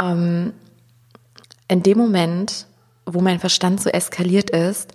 ähm, 0.00 0.52
in 1.68 1.82
dem 1.82 1.98
Moment, 1.98 2.66
wo 3.06 3.20
mein 3.20 3.40
Verstand 3.40 3.80
so 3.80 3.90
eskaliert 3.90 4.50
ist, 4.50 4.92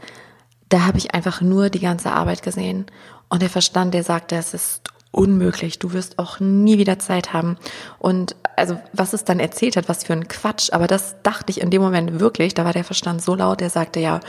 da 0.70 0.86
habe 0.86 0.98
ich 0.98 1.16
einfach 1.16 1.42
nur 1.42 1.70
die 1.70 1.80
ganze 1.80 2.12
Arbeit 2.12 2.44
gesehen. 2.44 2.86
Und 3.30 3.42
der 3.42 3.50
Verstand, 3.50 3.94
der 3.94 4.04
sagte, 4.04 4.36
es 4.36 4.54
ist 4.54 4.82
unmöglich, 5.12 5.80
du 5.80 5.94
wirst 5.94 6.20
auch 6.20 6.40
nie 6.40 6.78
wieder 6.78 7.00
Zeit 7.00 7.34
haben. 7.34 7.58
Und 7.98 8.36
also 8.56 8.80
was 8.94 9.14
es 9.14 9.24
dann 9.24 9.40
erzählt 9.40 9.76
hat, 9.76 9.90
was 9.90 10.04
für 10.04 10.14
ein 10.14 10.28
Quatsch, 10.28 10.72
aber 10.72 10.88
das 10.88 11.16
dachte 11.24 11.50
ich 11.52 11.62
in 11.62 11.72
dem 11.72 11.82
Moment 11.82 12.20
wirklich, 12.20 12.54
da 12.54 12.66
war 12.66 12.74
der 12.74 12.84
Verstand 12.84 13.22
so 13.22 13.36
laut, 13.36 13.62
der 13.62 13.70
sagte 13.70 14.00
ja, 14.00 14.20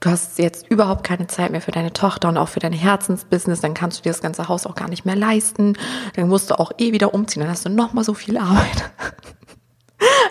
du 0.00 0.10
hast 0.10 0.38
jetzt 0.38 0.70
überhaupt 0.70 1.04
keine 1.04 1.26
Zeit 1.26 1.50
mehr 1.50 1.60
für 1.60 1.72
deine 1.72 1.92
Tochter 1.92 2.28
und 2.28 2.38
auch 2.38 2.48
für 2.48 2.60
dein 2.60 2.72
Herzensbusiness, 2.72 3.60
dann 3.60 3.74
kannst 3.74 3.98
du 3.98 4.02
dir 4.02 4.10
das 4.10 4.22
ganze 4.22 4.48
Haus 4.48 4.66
auch 4.66 4.74
gar 4.74 4.88
nicht 4.88 5.04
mehr 5.04 5.16
leisten, 5.16 5.76
dann 6.16 6.28
musst 6.28 6.50
du 6.50 6.58
auch 6.58 6.72
eh 6.78 6.92
wieder 6.92 7.14
umziehen, 7.14 7.40
dann 7.42 7.50
hast 7.50 7.64
du 7.64 7.70
noch 7.70 7.92
mal 7.92 8.04
so 8.04 8.14
viel 8.14 8.38
Arbeit. 8.38 8.90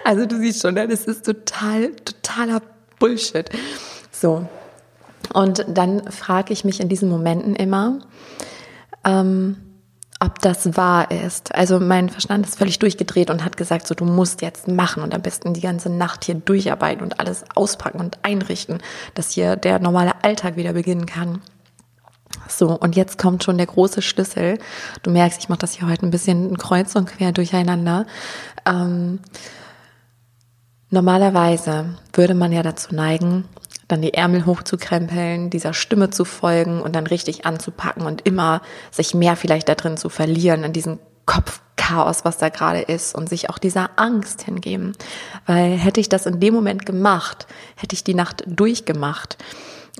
Also 0.06 0.26
du 0.26 0.38
siehst 0.38 0.62
schon, 0.62 0.74
ne, 0.74 0.88
das 0.88 1.06
ist 1.06 1.26
total, 1.26 1.96
totaler 1.96 2.62
Bullshit. 3.00 3.50
So, 4.12 4.46
und 5.34 5.66
dann 5.68 6.12
frage 6.12 6.52
ich 6.52 6.66
mich 6.66 6.80
in 6.80 6.90
diesen 6.90 7.10
Momenten 7.10 7.56
immer, 7.56 8.00
ähm, 9.04 9.73
ob 10.24 10.39
das 10.39 10.77
wahr 10.77 11.12
ist. 11.12 11.53
Also 11.53 11.80
mein 11.80 12.10
Verstand 12.10 12.46
ist 12.46 12.58
völlig 12.58 12.80
durchgedreht 12.80 13.30
und 13.30 13.44
hat 13.44 13.58
gesagt, 13.58 13.88
so 13.88 13.94
du 13.94 14.06
musst 14.06 14.42
jetzt 14.42 14.70
machen 14.70 15.03
und 15.03 15.13
am 15.13 15.22
besten 15.22 15.53
die 15.53 15.62
ganze 15.62 15.89
Nacht 15.89 16.24
hier 16.24 16.36
durcharbeiten 16.36 17.03
und 17.03 17.20
alles 17.20 17.44
auspacken 17.56 18.00
und 18.00 18.20
einrichten, 18.24 18.80
dass 19.15 19.32
hier 19.32 19.58
der 19.58 19.80
normale 19.80 20.24
Alltag 20.24 20.56
wieder 20.56 20.74
beginnen 20.74 21.06
kann. 21.06 21.42
So, 22.48 22.77
und 22.77 22.96
jetzt 22.96 23.18
kommt 23.18 23.44
schon 23.44 23.58
der 23.58 23.68
große 23.68 24.01
Schlüssel. 24.01 24.60
Du 25.01 25.12
merkst, 25.12 25.39
ich 25.39 25.50
mache 25.50 25.60
das 25.60 25.74
hier 25.74 25.89
heute 25.89 26.06
ein 26.06 26.12
bisschen 26.12 26.58
kreuz 26.58 26.96
und 26.96 27.10
quer 27.10 27.32
durcheinander. 27.32 28.06
Ähm, 28.65 29.20
normalerweise 30.89 31.98
würde 32.13 32.34
man 32.34 32.51
ja 32.51 32.63
dazu 32.63 32.96
neigen, 32.96 33.46
dann 33.94 34.02
die 34.02 34.14
Ärmel 34.14 34.46
hochzukrempeln, 34.46 35.50
dieser 35.52 35.74
Stimme 35.74 36.10
zu 36.10 36.26
folgen 36.26 36.82
und 36.82 36.96
dann 36.96 37.08
richtig 37.08 37.46
anzupacken 37.46 38.06
und 38.06 38.26
immer 38.26 38.62
sich 38.92 39.14
mehr 39.14 39.36
vielleicht 39.36 39.70
da 39.70 39.76
drin 39.76 39.98
zu 39.98 40.10
verlieren, 40.10 40.64
in 40.64 40.74
diesem 40.74 41.00
Kopfchaos, 41.26 42.26
was 42.26 42.40
da 42.40 42.50
gerade 42.50 42.82
ist 42.82 43.16
und 43.16 43.30
sich 43.30 43.50
auch 43.52 43.60
dieser 43.60 43.92
Angst 43.98 44.42
hingeben. 44.42 44.94
Weil 45.46 45.78
hätte 45.78 46.02
ich 46.02 46.10
das 46.10 46.26
in 46.26 46.40
dem 46.40 46.56
Moment 46.56 46.86
gemacht, 46.86 47.46
hätte 47.76 47.94
ich 47.94 48.04
die 48.04 48.16
Nacht 48.16 48.44
durchgemacht 48.48 49.38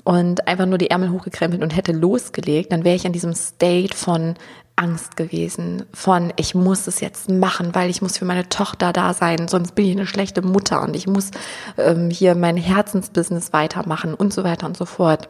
und 0.02 0.48
einfach 0.48 0.66
nur 0.66 0.78
die 0.78 0.90
Ärmel 0.90 1.12
hochgekrempelt 1.12 1.62
und 1.62 1.76
hätte 1.76 1.92
losgelegt, 1.92 2.72
dann 2.72 2.84
wäre 2.84 2.96
ich 2.96 3.04
in 3.04 3.12
diesem 3.12 3.34
State 3.34 3.96
von 3.96 4.34
Angst 4.76 5.16
gewesen 5.16 5.84
von, 5.92 6.32
ich 6.36 6.54
muss 6.54 6.86
es 6.86 7.00
jetzt 7.00 7.30
machen, 7.30 7.74
weil 7.74 7.90
ich 7.90 8.02
muss 8.02 8.18
für 8.18 8.24
meine 8.24 8.48
Tochter 8.48 8.92
da 8.92 9.14
sein, 9.14 9.46
sonst 9.46 9.74
bin 9.74 9.86
ich 9.86 9.92
eine 9.92 10.06
schlechte 10.06 10.42
Mutter 10.42 10.82
und 10.82 10.96
ich 10.96 11.06
muss 11.06 11.30
ähm, 11.78 12.10
hier 12.10 12.34
mein 12.34 12.56
Herzensbusiness 12.56 13.52
weitermachen 13.52 14.14
und 14.14 14.32
so 14.32 14.42
weiter 14.42 14.66
und 14.66 14.76
so 14.76 14.84
fort. 14.84 15.28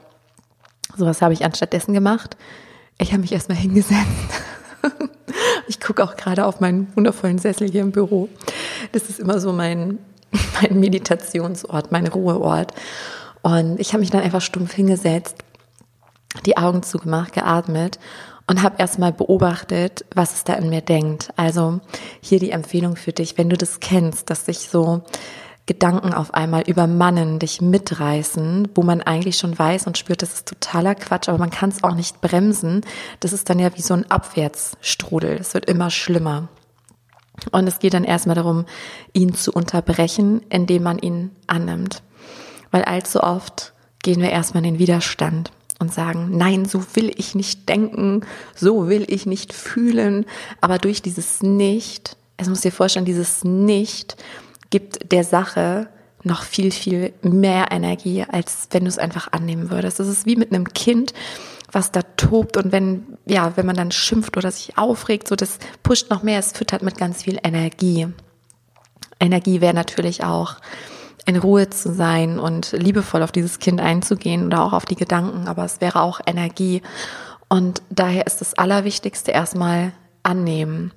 Sowas 0.97 1.21
habe 1.21 1.35
ich 1.35 1.45
anstattdessen 1.45 1.93
gemacht. 1.93 2.37
Ich 2.99 3.13
habe 3.13 3.21
mich 3.21 3.33
erstmal 3.33 3.59
hingesetzt. 3.59 3.99
ich 5.69 5.81
gucke 5.81 6.03
auch 6.03 6.17
gerade 6.17 6.47
auf 6.47 6.61
meinen 6.61 6.91
wundervollen 6.95 7.39
Sessel 7.39 7.71
hier 7.71 7.83
im 7.83 7.93
Büro. 7.93 8.29
Das 8.93 9.11
ist 9.11 9.21
immer 9.21 9.41
so 9.41 9.53
mein, 9.53 9.99
mein 10.63 10.81
Meditationsort, 10.81 11.93
mein 11.93 12.07
Ruheort. 12.07 12.73
Und 13.43 13.79
ich 13.79 13.93
habe 13.93 14.01
mich 14.01 14.11
dann 14.11 14.23
einfach 14.23 14.41
stumpf 14.41 14.73
hingesetzt, 14.73 15.37
die 16.47 16.57
Augen 16.57 16.83
zugemacht, 16.83 17.35
geatmet 17.35 17.99
und 18.47 18.63
habe 18.63 18.77
erstmal 18.79 19.13
beobachtet, 19.13 20.05
was 20.15 20.35
es 20.35 20.45
da 20.45 20.55
in 20.55 20.69
mir 20.69 20.83
denkt. 20.83 21.31
Also 21.37 21.81
hier 22.21 22.39
die 22.39 22.51
Empfehlung 22.51 22.97
für 22.97 23.13
dich, 23.13 23.39
wenn 23.39 23.49
du 23.49 23.57
das 23.57 23.81
kennst, 23.81 24.31
dass 24.31 24.47
sich 24.47 24.69
so 24.69 25.03
Gedanken 25.67 26.13
auf 26.13 26.35
einmal 26.35 26.63
übermannen, 26.63 27.39
dich 27.39 27.63
mitreißen, 27.63 28.69
wo 28.75 28.83
man 28.83 29.01
eigentlich 29.01 29.39
schon 29.39 29.59
weiß 29.59 29.87
und 29.87 29.97
spürt, 29.97 30.21
das 30.21 30.35
ist 30.35 30.49
totaler 30.49 30.95
Quatsch, 30.95 31.29
aber 31.29 31.39
man 31.39 31.49
kann 31.49 31.71
es 31.71 31.83
auch 31.83 31.95
nicht 31.95 32.21
bremsen. 32.21 32.83
Das 33.21 33.33
ist 33.33 33.49
dann 33.49 33.59
ja 33.59 33.75
wie 33.75 33.81
so 33.81 33.95
ein 33.95 34.11
Abwärtsstrudel. 34.11 35.39
Es 35.41 35.55
wird 35.55 35.65
immer 35.65 35.89
schlimmer. 35.89 36.49
Und 37.51 37.67
es 37.67 37.79
geht 37.79 37.95
dann 37.95 38.05
erstmal 38.05 38.37
darum, 38.37 38.67
ihn 39.15 39.35
zu 39.35 39.53
unterbrechen, 39.53 40.43
indem 40.51 40.83
man 40.83 40.99
ihn 40.99 41.31
annimmt. 41.47 42.03
Weil 42.71 42.85
allzu 42.85 43.23
oft 43.23 43.73
gehen 44.03 44.21
wir 44.21 44.31
erstmal 44.31 44.63
in 44.65 44.75
den 44.75 44.79
Widerstand 44.79 45.51
und 45.79 45.93
sagen, 45.93 46.37
nein, 46.37 46.65
so 46.65 46.83
will 46.95 47.13
ich 47.17 47.35
nicht 47.35 47.69
denken, 47.69 48.23
so 48.55 48.89
will 48.89 49.05
ich 49.09 49.27
nicht 49.27 49.53
fühlen. 49.53 50.27
Aber 50.61 50.79
durch 50.79 51.03
dieses 51.03 51.43
Nicht, 51.43 52.17
es 52.37 52.49
muss 52.49 52.61
dir 52.61 52.73
vorstellen, 52.73 53.05
dieses 53.05 53.45
Nicht 53.45 54.17
gibt 54.71 55.13
der 55.13 55.25
Sache 55.25 55.89
noch 56.23 56.43
viel, 56.43 56.71
viel 56.71 57.13
mehr 57.23 57.71
Energie, 57.71 58.25
als 58.25 58.69
wenn 58.71 58.85
du 58.85 58.89
es 58.89 58.99
einfach 58.99 59.33
annehmen 59.33 59.71
würdest. 59.71 60.01
Das 60.01 60.09
ist 60.09 60.27
wie 60.27 60.37
mit 60.37 60.53
einem 60.53 60.73
Kind, 60.73 61.13
was 61.71 61.93
da 61.93 62.03
tobt 62.17 62.57
und 62.57 62.73
wenn, 62.73 63.19
ja, 63.27 63.57
wenn 63.57 63.67
man 63.67 63.77
dann 63.77 63.91
schimpft 63.91 64.37
oder 64.37 64.51
sich 64.51 64.79
aufregt, 64.79 65.29
so 65.29 65.37
das 65.37 65.59
pusht 65.83 66.11
noch 66.11 66.23
mehr, 66.23 66.39
es 66.39 66.53
füttert 66.53 66.83
mit 66.83 66.97
ganz 66.97 67.23
viel 67.25 67.39
Energie. 67.43 68.09
Energie 69.21 69.61
wäre 69.61 69.75
natürlich 69.75 70.25
auch 70.25 70.57
in 71.27 71.37
Ruhe 71.37 71.71
zu 71.71 71.93
sein 71.93 72.39
und 72.39 72.73
liebevoll 72.73 73.23
auf 73.23 73.33
dieses 73.33 73.59
Kind 73.59 73.81
einzugehen 73.81 74.47
oder 74.47 74.63
auch 74.63 74.73
auf 74.73 74.85
die 74.85 74.97
Gedanken, 74.97 75.49
aber 75.49 75.65
es 75.65 75.81
wäre 75.81 76.03
auch 76.03 76.21
Energie. 76.27 76.83
Und 77.49 77.83
daher 77.91 78.27
ist 78.27 78.41
das 78.41 78.55
Allerwichtigste 78.55 79.31
erstmal 79.31 79.93
annehmen. 80.23 80.93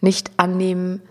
Nicht 0.00 0.30
annehmen 0.36 1.02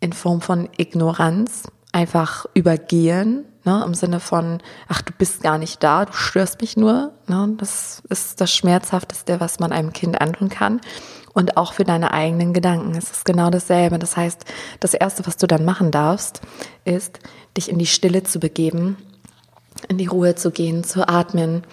in 0.00 0.12
Form 0.12 0.40
von 0.40 0.68
Ignoranz, 0.76 1.64
einfach 1.92 2.46
übergehen, 2.54 3.44
ne, 3.64 3.82
im 3.84 3.94
Sinne 3.94 4.20
von, 4.20 4.60
ach, 4.88 5.02
du 5.02 5.12
bist 5.16 5.42
gar 5.42 5.58
nicht 5.58 5.82
da, 5.82 6.04
du 6.04 6.12
störst 6.12 6.60
mich 6.60 6.76
nur. 6.76 7.12
Ne, 7.26 7.54
das 7.58 8.02
ist 8.08 8.40
das 8.40 8.52
Schmerzhafteste, 8.52 9.40
was 9.40 9.58
man 9.58 9.72
einem 9.72 9.92
Kind 9.92 10.20
antun 10.20 10.48
kann. 10.48 10.80
Und 11.34 11.56
auch 11.56 11.72
für 11.72 11.84
deine 11.84 12.12
eigenen 12.12 12.52
Gedanken. 12.52 12.96
Es 12.96 13.10
ist 13.10 13.24
genau 13.24 13.50
dasselbe. 13.50 13.98
Das 13.98 14.16
heißt, 14.16 14.44
das 14.80 14.94
Erste, 14.94 15.24
was 15.26 15.36
du 15.36 15.46
dann 15.46 15.64
machen 15.64 15.92
darfst, 15.92 16.40
ist, 16.84 17.20
dich 17.58 17.68
in 17.68 17.78
die 17.78 17.86
Stille 17.86 18.22
zu 18.22 18.38
begeben, 18.38 18.96
in 19.88 19.98
die 19.98 20.06
Ruhe 20.06 20.34
zu 20.36 20.50
gehen, 20.50 20.84
zu 20.84 21.08
atmen 21.08 21.64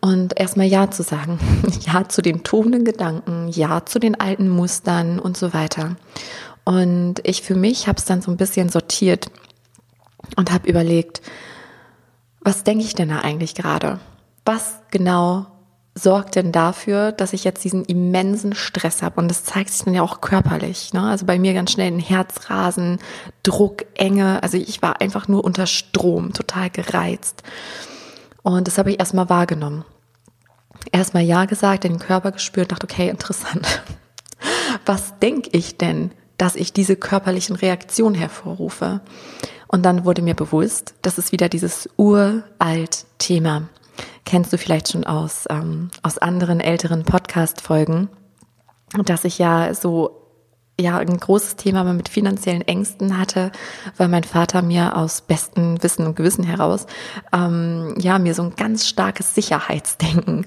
und 0.00 0.38
erstmal 0.38 0.66
Ja 0.66 0.90
zu 0.90 1.02
sagen. 1.02 1.38
Ja 1.82 2.08
zu 2.08 2.22
den 2.22 2.44
tobenden 2.44 2.84
Gedanken, 2.84 3.48
Ja 3.48 3.84
zu 3.84 3.98
den 3.98 4.18
alten 4.18 4.48
Mustern 4.48 5.18
und 5.18 5.36
so 5.36 5.52
weiter. 5.52 5.96
Und 6.64 7.16
ich 7.24 7.42
für 7.42 7.56
mich 7.56 7.88
habe 7.88 7.98
es 7.98 8.04
dann 8.04 8.22
so 8.22 8.30
ein 8.30 8.36
bisschen 8.36 8.68
sortiert 8.68 9.30
und 10.36 10.52
habe 10.52 10.68
überlegt, 10.68 11.22
was 12.40 12.64
denke 12.64 12.84
ich 12.84 12.94
denn 12.94 13.08
da 13.08 13.18
eigentlich 13.18 13.54
gerade? 13.54 13.98
Was 14.44 14.78
genau 14.90 15.46
sorgt 15.94 16.36
denn 16.36 16.52
dafür, 16.52 17.12
dass 17.12 17.32
ich 17.32 17.44
jetzt 17.44 17.64
diesen 17.64 17.84
immensen 17.84 18.54
Stress 18.54 19.02
habe? 19.02 19.20
Und 19.20 19.28
das 19.28 19.44
zeigt 19.44 19.70
sich 19.70 19.84
dann 19.84 19.94
ja 19.94 20.02
auch 20.02 20.20
körperlich. 20.20 20.92
Ne? 20.92 21.02
Also 21.02 21.26
bei 21.26 21.38
mir 21.38 21.54
ganz 21.54 21.72
schnell 21.72 21.92
ein 21.92 21.98
Herzrasen, 21.98 22.98
Druck, 23.42 23.84
Enge. 23.94 24.42
Also 24.42 24.56
ich 24.56 24.80
war 24.82 25.00
einfach 25.00 25.28
nur 25.28 25.44
unter 25.44 25.66
Strom, 25.66 26.32
total 26.32 26.70
gereizt. 26.70 27.42
Und 28.42 28.66
das 28.66 28.78
habe 28.78 28.90
ich 28.90 28.98
erstmal 28.98 29.28
wahrgenommen. 29.28 29.84
Erstmal 30.90 31.22
Ja 31.22 31.44
gesagt, 31.44 31.84
den 31.84 31.98
Körper 31.98 32.32
gespürt, 32.32 32.72
dachte, 32.72 32.86
okay, 32.90 33.08
interessant. 33.08 33.82
Was 34.86 35.18
denke 35.20 35.50
ich 35.52 35.76
denn, 35.76 36.10
dass 36.38 36.56
ich 36.56 36.72
diese 36.72 36.96
körperlichen 36.96 37.54
Reaktionen 37.54 38.16
hervorrufe? 38.16 39.00
Und 39.68 39.84
dann 39.84 40.04
wurde 40.04 40.22
mir 40.22 40.34
bewusst, 40.34 40.94
das 41.02 41.18
ist 41.18 41.32
wieder 41.32 41.48
dieses 41.48 41.88
uralt 41.96 43.06
Thema. 43.18 43.68
Kennst 44.24 44.52
du 44.52 44.58
vielleicht 44.58 44.90
schon 44.90 45.04
aus, 45.04 45.46
ähm, 45.50 45.90
aus 46.02 46.18
anderen 46.18 46.60
älteren 46.60 47.04
Podcast-Folgen, 47.04 48.08
dass 49.04 49.24
ich 49.24 49.38
ja 49.38 49.74
so 49.74 50.22
ja 50.80 50.98
ein 50.98 51.18
großes 51.18 51.56
Thema 51.56 51.84
mit 51.84 52.08
finanziellen 52.08 52.62
Ängsten 52.62 53.18
hatte, 53.18 53.52
weil 53.96 54.08
mein 54.08 54.24
Vater 54.24 54.62
mir 54.62 54.96
aus 54.96 55.20
bestem 55.20 55.82
Wissen 55.82 56.06
und 56.06 56.16
Gewissen 56.16 56.44
heraus 56.44 56.86
ähm, 57.32 57.94
ja 57.98 58.18
mir 58.18 58.34
so 58.34 58.42
ein 58.42 58.56
ganz 58.56 58.86
starkes 58.86 59.34
Sicherheitsdenken 59.34 60.46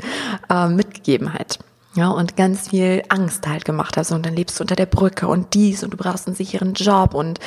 äh, 0.49 0.67
mitgegeben 0.67 1.33
hat. 1.33 1.59
Ja, 1.95 2.09
und 2.09 2.35
ganz 2.35 2.69
viel 2.69 3.03
Angst 3.07 3.47
halt 3.47 3.63
gemacht 3.63 3.95
hat. 3.95 4.05
So, 4.05 4.15
und 4.15 4.25
dann 4.25 4.35
lebst 4.35 4.59
du 4.59 4.63
unter 4.63 4.75
der 4.75 4.85
Brücke 4.85 5.29
und 5.29 5.53
dies 5.53 5.81
und 5.81 5.91
du 5.91 5.97
brauchst 5.97 6.27
einen 6.27 6.35
sicheren 6.35 6.73
Job. 6.73 7.13
Und 7.13 7.39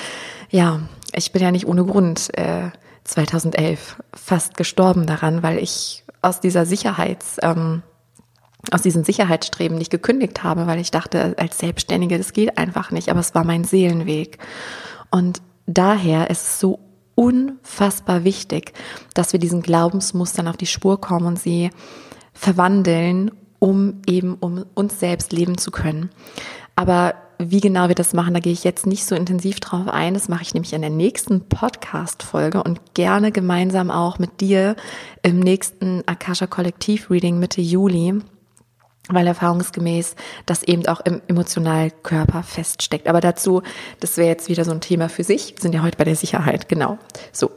ja, 0.49 0.81
ich 1.15 1.33
bin 1.33 1.43
ja 1.43 1.51
nicht 1.51 1.67
ohne 1.67 1.85
Grund 1.85 2.31
äh, 2.39 2.71
2011 3.05 3.97
fast 4.15 4.57
gestorben 4.57 5.07
daran, 5.07 5.43
weil 5.43 5.59
ich 5.59 6.03
aus 6.23 6.41
dieser 6.41 6.67
Sicherheits, 6.67 7.37
ähm, 7.43 7.83
aus 8.73 8.83
diesem 8.83 9.05
Sicherheitsstreben 9.05 9.79
nicht 9.79 9.91
gekündigt 9.91 10.43
habe, 10.43 10.67
weil 10.67 10.81
ich 10.81 10.91
dachte, 10.91 11.35
als 11.39 11.59
Selbstständige, 11.59 12.19
das 12.19 12.33
geht 12.33 12.59
einfach 12.59 12.91
nicht. 12.91 13.09
Aber 13.09 13.21
es 13.21 13.35
war 13.35 13.45
mein 13.45 13.65
Seelenweg. 13.65 14.39
Und 15.11 15.41
daher 15.67 16.31
ist 16.31 16.43
es 16.43 16.61
so 16.61 16.81
unfassbar 17.15 18.25
wichtig, 18.25 18.73
dass 19.15 19.33
wir 19.33 19.41
diesen 19.41 19.63
Glaubensmustern 19.63 20.49
auf 20.49 20.57
die 20.57 20.67
Spur 20.67 21.01
kommen 21.01 21.27
und 21.27 21.39
sie 21.39 21.71
verwandeln 22.33 23.31
um 23.59 24.03
eben 24.07 24.35
um 24.35 24.65
uns 24.75 25.01
selbst 25.01 25.33
leben 25.33 25.59
zu 25.59 25.71
können. 25.71 26.11
Aber 26.77 27.15
wie 27.39 27.61
genau 27.61 27.89
wir 27.89 27.95
das 27.95 28.15
machen, 28.15 28.35
da 28.35 28.41
gehe 28.41 28.53
ich 28.53 28.65
jetzt 28.65 28.87
nicht 28.87 29.05
so 29.05 29.15
intensiv 29.15 29.61
drauf 29.61 29.89
ein. 29.89 30.15
Das 30.15 30.29
mache 30.29 30.43
ich 30.43 30.55
nämlich 30.55 30.73
in 30.73 30.81
der 30.81 30.91
nächsten 30.91 31.49
Podcast-Folge 31.49 32.63
und 32.63 32.95
gerne 32.95 33.33
gemeinsam 33.33 33.91
auch 33.91 34.19
mit 34.19 34.41
dir 34.41 34.77
im 35.23 35.39
nächsten 35.39 36.03
Akasha 36.07 36.47
Kollektiv 36.47 37.11
Reading 37.11 37.39
Mitte 37.39 37.61
Juli 37.61 38.21
weil 39.09 39.27
erfahrungsgemäß 39.27 40.15
das 40.47 40.63
eben 40.63 40.87
auch 40.87 41.01
im 41.01 41.23
Emotionalkörper 41.29 42.43
feststeckt. 42.43 43.09
Aber 43.09 43.21
dazu, 43.21 43.63
das 44.01 44.17
wäre 44.17 44.29
jetzt 44.29 44.49
wieder 44.49 44.65
so 44.65 44.71
ein 44.71 44.81
Thema 44.81 45.09
für 45.09 45.25
sich. 45.25 45.55
Wir 45.55 45.63
sind 45.63 45.75
ja 45.75 45.83
heute 45.83 45.97
bei 45.97 46.05
der 46.05 46.17
Sicherheit, 46.17 46.69
genau. 46.69 46.99
So. 47.33 47.51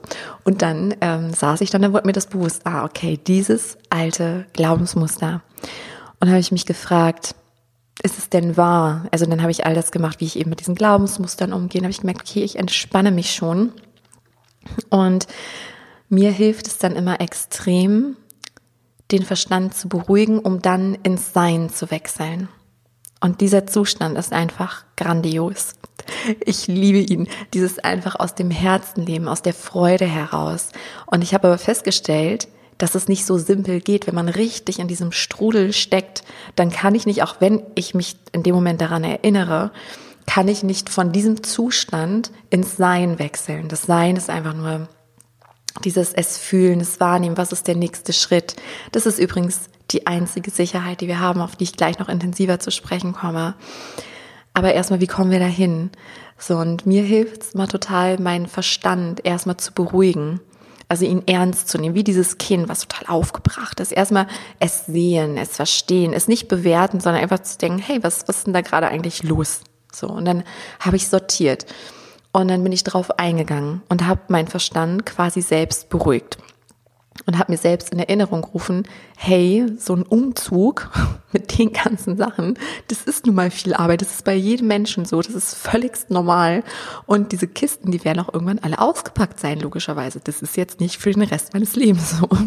Und 0.43 0.61
dann 0.61 0.95
ähm, 1.01 1.33
saß 1.33 1.61
ich 1.61 1.69
dann, 1.69 1.81
dann 1.81 1.93
wurde 1.93 2.07
mir 2.07 2.13
das 2.13 2.27
bewusst, 2.27 2.65
ah, 2.65 2.85
okay, 2.85 3.19
dieses 3.27 3.77
alte 3.89 4.45
Glaubensmuster. 4.53 5.41
Und 6.19 6.29
habe 6.29 6.39
ich 6.39 6.51
mich 6.51 6.65
gefragt, 6.65 7.35
ist 8.03 8.17
es 8.17 8.29
denn 8.29 8.57
wahr? 8.57 9.05
Also 9.11 9.25
dann 9.25 9.41
habe 9.41 9.51
ich 9.51 9.65
all 9.65 9.75
das 9.75 9.91
gemacht, 9.91 10.19
wie 10.19 10.25
ich 10.25 10.39
eben 10.39 10.49
mit 10.49 10.59
diesen 10.59 10.75
Glaubensmustern 10.75 11.53
umgehe. 11.53 11.81
Habe 11.81 11.91
ich 11.91 12.01
gemerkt, 12.01 12.21
okay, 12.21 12.43
ich 12.43 12.57
entspanne 12.57 13.11
mich 13.11 13.33
schon. 13.33 13.71
Und 14.89 15.27
mir 16.09 16.31
hilft 16.31 16.67
es 16.67 16.77
dann 16.77 16.95
immer 16.95 17.21
extrem, 17.21 18.17
den 19.11 19.23
Verstand 19.23 19.73
zu 19.75 19.89
beruhigen, 19.89 20.39
um 20.39 20.61
dann 20.61 20.95
ins 21.03 21.33
Sein 21.33 21.69
zu 21.69 21.91
wechseln. 21.91 22.47
Und 23.19 23.41
dieser 23.41 23.67
Zustand 23.67 24.17
ist 24.17 24.33
einfach 24.33 24.83
grandios. 24.95 25.75
Ich 26.43 26.67
liebe 26.67 26.97
ihn. 26.97 27.27
Dieses 27.53 27.77
einfach 27.77 28.15
aus 28.15 28.33
dem 28.33 28.49
Herzen 28.49 29.05
leben, 29.05 29.27
aus 29.27 29.43
der 29.43 29.53
Freude 29.53 30.05
heraus. 30.05 30.69
Und 31.05 31.21
ich 31.21 31.35
habe 31.35 31.47
aber 31.47 31.59
festgestellt, 31.59 32.47
dass 32.81 32.95
es 32.95 33.07
nicht 33.07 33.25
so 33.25 33.37
simpel 33.37 33.79
geht. 33.79 34.07
Wenn 34.07 34.15
man 34.15 34.29
richtig 34.29 34.79
in 34.79 34.87
diesem 34.87 35.11
Strudel 35.11 35.71
steckt, 35.71 36.23
dann 36.55 36.71
kann 36.71 36.95
ich 36.95 37.05
nicht, 37.05 37.21
auch 37.21 37.35
wenn 37.39 37.61
ich 37.75 37.93
mich 37.93 38.15
in 38.31 38.43
dem 38.43 38.55
Moment 38.55 38.81
daran 38.81 39.03
erinnere, 39.03 39.71
kann 40.25 40.47
ich 40.47 40.63
nicht 40.63 40.89
von 40.89 41.11
diesem 41.11 41.43
Zustand 41.43 42.31
ins 42.49 42.77
Sein 42.77 43.19
wechseln. 43.19 43.67
Das 43.67 43.83
Sein 43.83 44.15
ist 44.15 44.29
einfach 44.29 44.53
nur 44.53 44.87
dieses 45.83 46.13
es 46.13 46.37
fühlen, 46.37 46.79
es 46.81 46.99
wahrnehmen, 46.99 47.37
was 47.37 47.51
ist 47.51 47.67
der 47.67 47.75
nächste 47.75 48.13
Schritt. 48.13 48.55
Das 48.91 49.05
ist 49.05 49.19
übrigens 49.19 49.69
die 49.91 50.07
einzige 50.07 50.49
Sicherheit, 50.49 51.01
die 51.01 51.07
wir 51.07 51.19
haben, 51.19 51.41
auf 51.41 51.55
die 51.55 51.65
ich 51.65 51.77
gleich 51.77 51.99
noch 51.99 52.09
intensiver 52.09 52.59
zu 52.59 52.71
sprechen 52.71 53.13
komme. 53.13 53.55
Aber 54.53 54.73
erstmal, 54.73 55.01
wie 55.01 55.07
kommen 55.07 55.31
wir 55.31 55.39
dahin? 55.39 55.91
So, 56.37 56.57
und 56.57 56.85
mir 56.85 57.03
hilft 57.03 57.43
es 57.43 57.53
mal 57.53 57.67
total, 57.67 58.19
meinen 58.19 58.47
Verstand 58.47 59.23
erstmal 59.23 59.57
zu 59.57 59.71
beruhigen. 59.71 60.41
Also 60.91 61.05
ihn 61.05 61.23
ernst 61.25 61.69
zu 61.69 61.77
nehmen, 61.77 61.95
wie 61.95 62.03
dieses 62.03 62.37
Kind, 62.37 62.67
was 62.67 62.85
total 62.85 63.07
aufgebracht 63.15 63.79
ist. 63.79 63.93
Erstmal 63.93 64.27
es 64.59 64.87
sehen, 64.87 65.37
es 65.37 65.55
verstehen, 65.55 66.11
es 66.11 66.27
nicht 66.27 66.49
bewerten, 66.49 66.99
sondern 66.99 67.23
einfach 67.23 67.39
zu 67.39 67.57
denken, 67.57 67.79
hey, 67.79 68.03
was, 68.03 68.27
was 68.27 68.39
ist 68.39 68.47
denn 68.47 68.53
da 68.53 68.59
gerade 68.59 68.89
eigentlich 68.89 69.23
los? 69.23 69.61
So, 69.93 70.09
und 70.09 70.25
dann 70.25 70.43
habe 70.81 70.97
ich 70.97 71.07
sortiert. 71.07 71.65
Und 72.33 72.49
dann 72.49 72.61
bin 72.61 72.73
ich 72.73 72.83
drauf 72.83 73.09
eingegangen 73.17 73.81
und 73.87 74.05
habe 74.05 74.19
meinen 74.27 74.49
Verstand 74.49 75.05
quasi 75.05 75.41
selbst 75.41 75.87
beruhigt 75.87 76.37
und 77.25 77.37
habe 77.37 77.51
mir 77.51 77.57
selbst 77.57 77.91
in 77.91 77.99
Erinnerung 77.99 78.41
gerufen, 78.41 78.87
hey, 79.17 79.65
so 79.77 79.95
ein 79.95 80.03
Umzug 80.03 80.89
mit 81.31 81.57
den 81.57 81.73
ganzen 81.73 82.17
Sachen, 82.17 82.57
das 82.87 83.03
ist 83.03 83.25
nun 83.25 83.35
mal 83.35 83.51
viel 83.51 83.73
Arbeit, 83.73 84.01
das 84.01 84.11
ist 84.11 84.25
bei 84.25 84.33
jedem 84.33 84.67
Menschen 84.67 85.05
so, 85.05 85.21
das 85.21 85.35
ist 85.35 85.55
völligst 85.55 86.09
normal 86.09 86.63
und 87.05 87.31
diese 87.31 87.47
Kisten, 87.47 87.91
die 87.91 88.03
werden 88.03 88.19
auch 88.19 88.33
irgendwann 88.33 88.59
alle 88.59 88.79
ausgepackt 88.79 89.39
sein, 89.39 89.59
logischerweise. 89.59 90.21
Das 90.23 90.41
ist 90.41 90.57
jetzt 90.57 90.79
nicht 90.79 90.97
für 90.97 91.11
den 91.11 91.23
Rest 91.23 91.53
meines 91.53 91.75
Lebens 91.75 92.17
so. 92.17 92.29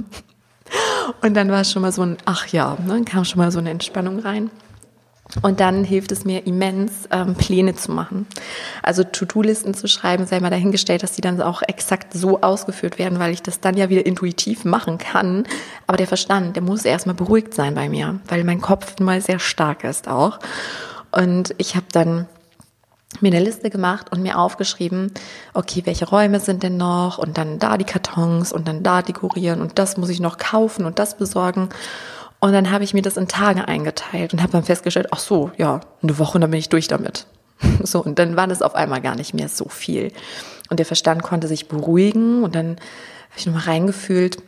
Und 1.21 1.35
dann 1.35 1.51
war 1.51 1.61
es 1.61 1.71
schon 1.71 1.83
mal 1.83 1.93
so 1.93 2.03
ein, 2.03 2.17
ach 2.25 2.47
ja, 2.49 2.79
ne, 2.81 2.89
dann 2.89 3.05
kam 3.05 3.25
schon 3.25 3.39
mal 3.39 3.53
so 3.53 3.59
eine 3.59 3.71
Entspannung 3.71 4.21
rein. 4.21 4.51
Und 5.43 5.61
dann 5.61 5.85
hilft 5.85 6.13
es 6.13 6.25
mir 6.25 6.47
immens, 6.47 7.09
ähm, 7.11 7.35
Pläne 7.35 7.75
zu 7.75 7.91
machen. 7.91 8.27
Also 8.83 9.05
To-Do-Listen 9.05 9.75
zu 9.75 9.89
schreiben, 9.89 10.27
sei 10.27 10.39
mal 10.39 10.51
dahingestellt, 10.51 11.03
dass 11.03 11.13
die 11.13 11.23
dann 11.23 11.41
auch 11.41 11.63
exakt 11.63 12.13
so 12.13 12.43
ausgeführt 12.43 12.99
werden, 12.99 13.19
weil 13.19 13.33
ich 13.33 13.43
das 13.43 13.61
dann 13.61 13.77
ja 13.77 13.89
wieder 13.89 14.07
intuitiv 14.07 14.65
machen 14.65 14.99
kann. 14.99 15.45
Aber 15.87 15.97
der 15.97 16.07
Verstand, 16.07 16.57
der 16.57 16.63
muss 16.63 16.85
erstmal 16.85 17.15
beruhigt 17.15 17.55
sein 17.55 17.75
bei 17.75 17.89
mir, 17.89 18.21
weil 18.29 18.45
mein 18.45 18.61
Kopf 18.61 19.01
mal 19.01 19.21
sehr 19.21 19.39
stark 19.39 19.83
ist 19.85 20.09
auch. 20.09 20.39
Und 21.11 21.55
ich 21.59 21.75
habe 21.75 21.87
dann 21.91 22.27
mir 23.21 23.29
eine 23.29 23.45
Liste 23.45 23.71
gemacht 23.71 24.11
und 24.13 24.23
mir 24.23 24.39
aufgeschrieben, 24.39 25.13
okay, 25.53 25.83
welche 25.85 26.09
Räume 26.09 26.41
sind 26.41 26.63
denn 26.63 26.77
noch 26.77 27.19
und 27.19 27.39
dann 27.39 27.59
da 27.59 27.79
die 27.79 27.85
Kartons 27.85 28.53
und 28.53 28.69
dann 28.69 28.83
da 28.83 29.03
dekorieren 29.03 29.61
und 29.61 29.79
das 29.79 29.97
muss 29.97 30.09
ich 30.09 30.21
noch 30.21 30.37
kaufen 30.37 30.85
und 30.85 30.99
das 30.99 31.17
besorgen. 31.17 31.69
Und 32.45 32.53
dann 32.53 32.71
habe 32.71 32.85
ich 32.85 32.93
mir 32.93 33.01
das 33.01 33.17
in 33.17 33.27
Tage 33.27 33.69
eingeteilt 33.69 34.35
und 34.35 34.43
habe 34.43 34.53
dann 34.53 34.65
festgestellt, 34.65 35.07
ach 35.13 35.19
so, 35.19 35.51
ja, 35.57 35.81
eine 36.03 36.19
Woche 36.19 36.39
dann 36.39 36.51
bin 36.51 36.61
ich 36.61 36.69
durch 36.69 36.89
damit. 36.89 37.27
So, 37.83 38.05
und 38.05 38.19
dann 38.19 38.37
war 38.37 38.47
das 38.47 38.61
auf 38.61 38.75
einmal 38.75 39.01
gar 39.01 39.15
nicht 39.15 39.33
mehr 39.33 39.49
so 39.49 39.67
viel. 39.71 40.13
Und 40.69 40.79
der 40.79 40.85
Verstand 40.85 41.23
konnte 41.23 41.49
sich 41.49 41.69
beruhigen 41.69 42.45
und 42.45 42.55
dann 42.55 42.73
habe 42.73 43.39
ich 43.39 43.47
nochmal 43.47 43.63
reingefühlt 43.63 44.43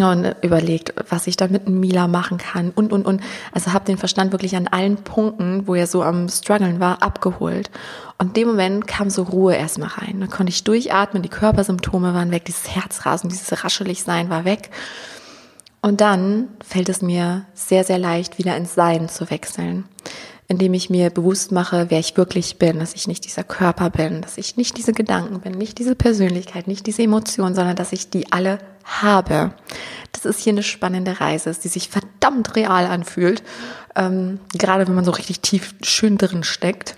und 0.00 0.36
überlegt, 0.40 0.94
was 1.10 1.26
ich 1.26 1.36
dann 1.36 1.52
mit 1.52 1.68
Mila 1.68 2.08
machen 2.08 2.38
kann 2.38 2.70
und, 2.70 2.94
und, 2.94 3.04
und. 3.04 3.20
Also 3.52 3.74
habe 3.74 3.84
den 3.84 3.98
Verstand 3.98 4.32
wirklich 4.32 4.56
an 4.56 4.68
allen 4.68 4.96
Punkten, 4.96 5.66
wo 5.66 5.74
er 5.74 5.86
so 5.86 6.02
am 6.02 6.30
struggeln 6.30 6.80
war, 6.80 7.02
abgeholt. 7.02 7.70
Und 8.16 8.28
in 8.28 8.32
dem 8.32 8.48
Moment 8.48 8.86
kam 8.86 9.10
so 9.10 9.24
Ruhe 9.24 9.54
erstmal 9.54 9.90
rein. 9.90 10.20
Dann 10.20 10.30
konnte 10.30 10.48
ich 10.48 10.64
durchatmen, 10.64 11.22
die 11.22 11.28
Körpersymptome 11.28 12.14
waren 12.14 12.30
weg, 12.30 12.46
dieses 12.46 12.74
Herzrasen, 12.74 13.28
dieses 13.28 13.62
Rascheligsein 13.62 14.30
war 14.30 14.46
weg. 14.46 14.70
Und 15.82 16.00
dann 16.00 16.48
fällt 16.64 16.88
es 16.88 17.02
mir 17.02 17.44
sehr, 17.54 17.82
sehr 17.82 17.98
leicht, 17.98 18.38
wieder 18.38 18.56
ins 18.56 18.74
Sein 18.74 19.08
zu 19.08 19.28
wechseln, 19.30 19.84
indem 20.46 20.74
ich 20.74 20.90
mir 20.90 21.10
bewusst 21.10 21.50
mache, 21.50 21.86
wer 21.88 21.98
ich 21.98 22.16
wirklich 22.16 22.58
bin, 22.58 22.78
dass 22.78 22.94
ich 22.94 23.08
nicht 23.08 23.24
dieser 23.24 23.42
Körper 23.42 23.90
bin, 23.90 24.22
dass 24.22 24.38
ich 24.38 24.56
nicht 24.56 24.78
diese 24.78 24.92
Gedanken 24.92 25.40
bin, 25.40 25.52
nicht 25.52 25.78
diese 25.78 25.96
Persönlichkeit, 25.96 26.68
nicht 26.68 26.86
diese 26.86 27.02
Emotionen, 27.02 27.56
sondern 27.56 27.74
dass 27.74 27.92
ich 27.92 28.10
die 28.10 28.30
alle 28.32 28.58
habe. 28.84 29.54
Das 30.12 30.24
ist 30.24 30.38
hier 30.38 30.52
eine 30.52 30.62
spannende 30.62 31.20
Reise, 31.20 31.52
die 31.52 31.68
sich 31.68 31.88
verdammt 31.88 32.54
real 32.54 32.86
anfühlt, 32.86 33.42
ähm, 33.96 34.38
gerade 34.54 34.86
wenn 34.86 34.94
man 34.94 35.04
so 35.04 35.10
richtig 35.10 35.40
tief 35.40 35.74
schön 35.82 36.16
drin 36.16 36.44
steckt. 36.44 36.96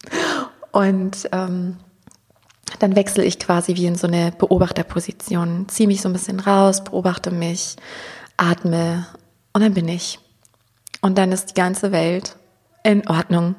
Und 0.72 1.28
ähm, 1.32 1.76
dann 2.78 2.96
wechsle 2.96 3.24
ich 3.24 3.38
quasi 3.38 3.76
wie 3.76 3.86
in 3.86 3.96
so 3.96 4.06
eine 4.06 4.32
Beobachterposition, 4.32 5.68
ziehe 5.68 5.86
mich 5.86 6.02
so 6.02 6.08
ein 6.08 6.12
bisschen 6.12 6.40
raus, 6.40 6.84
beobachte 6.84 7.30
mich, 7.30 7.76
atme 8.36 9.06
und 9.52 9.62
dann 9.62 9.74
bin 9.74 9.88
ich. 9.88 10.18
Und 11.00 11.16
dann 11.18 11.32
ist 11.32 11.50
die 11.50 11.54
ganze 11.54 11.92
Welt 11.92 12.36
in 12.82 13.06
Ordnung. 13.08 13.54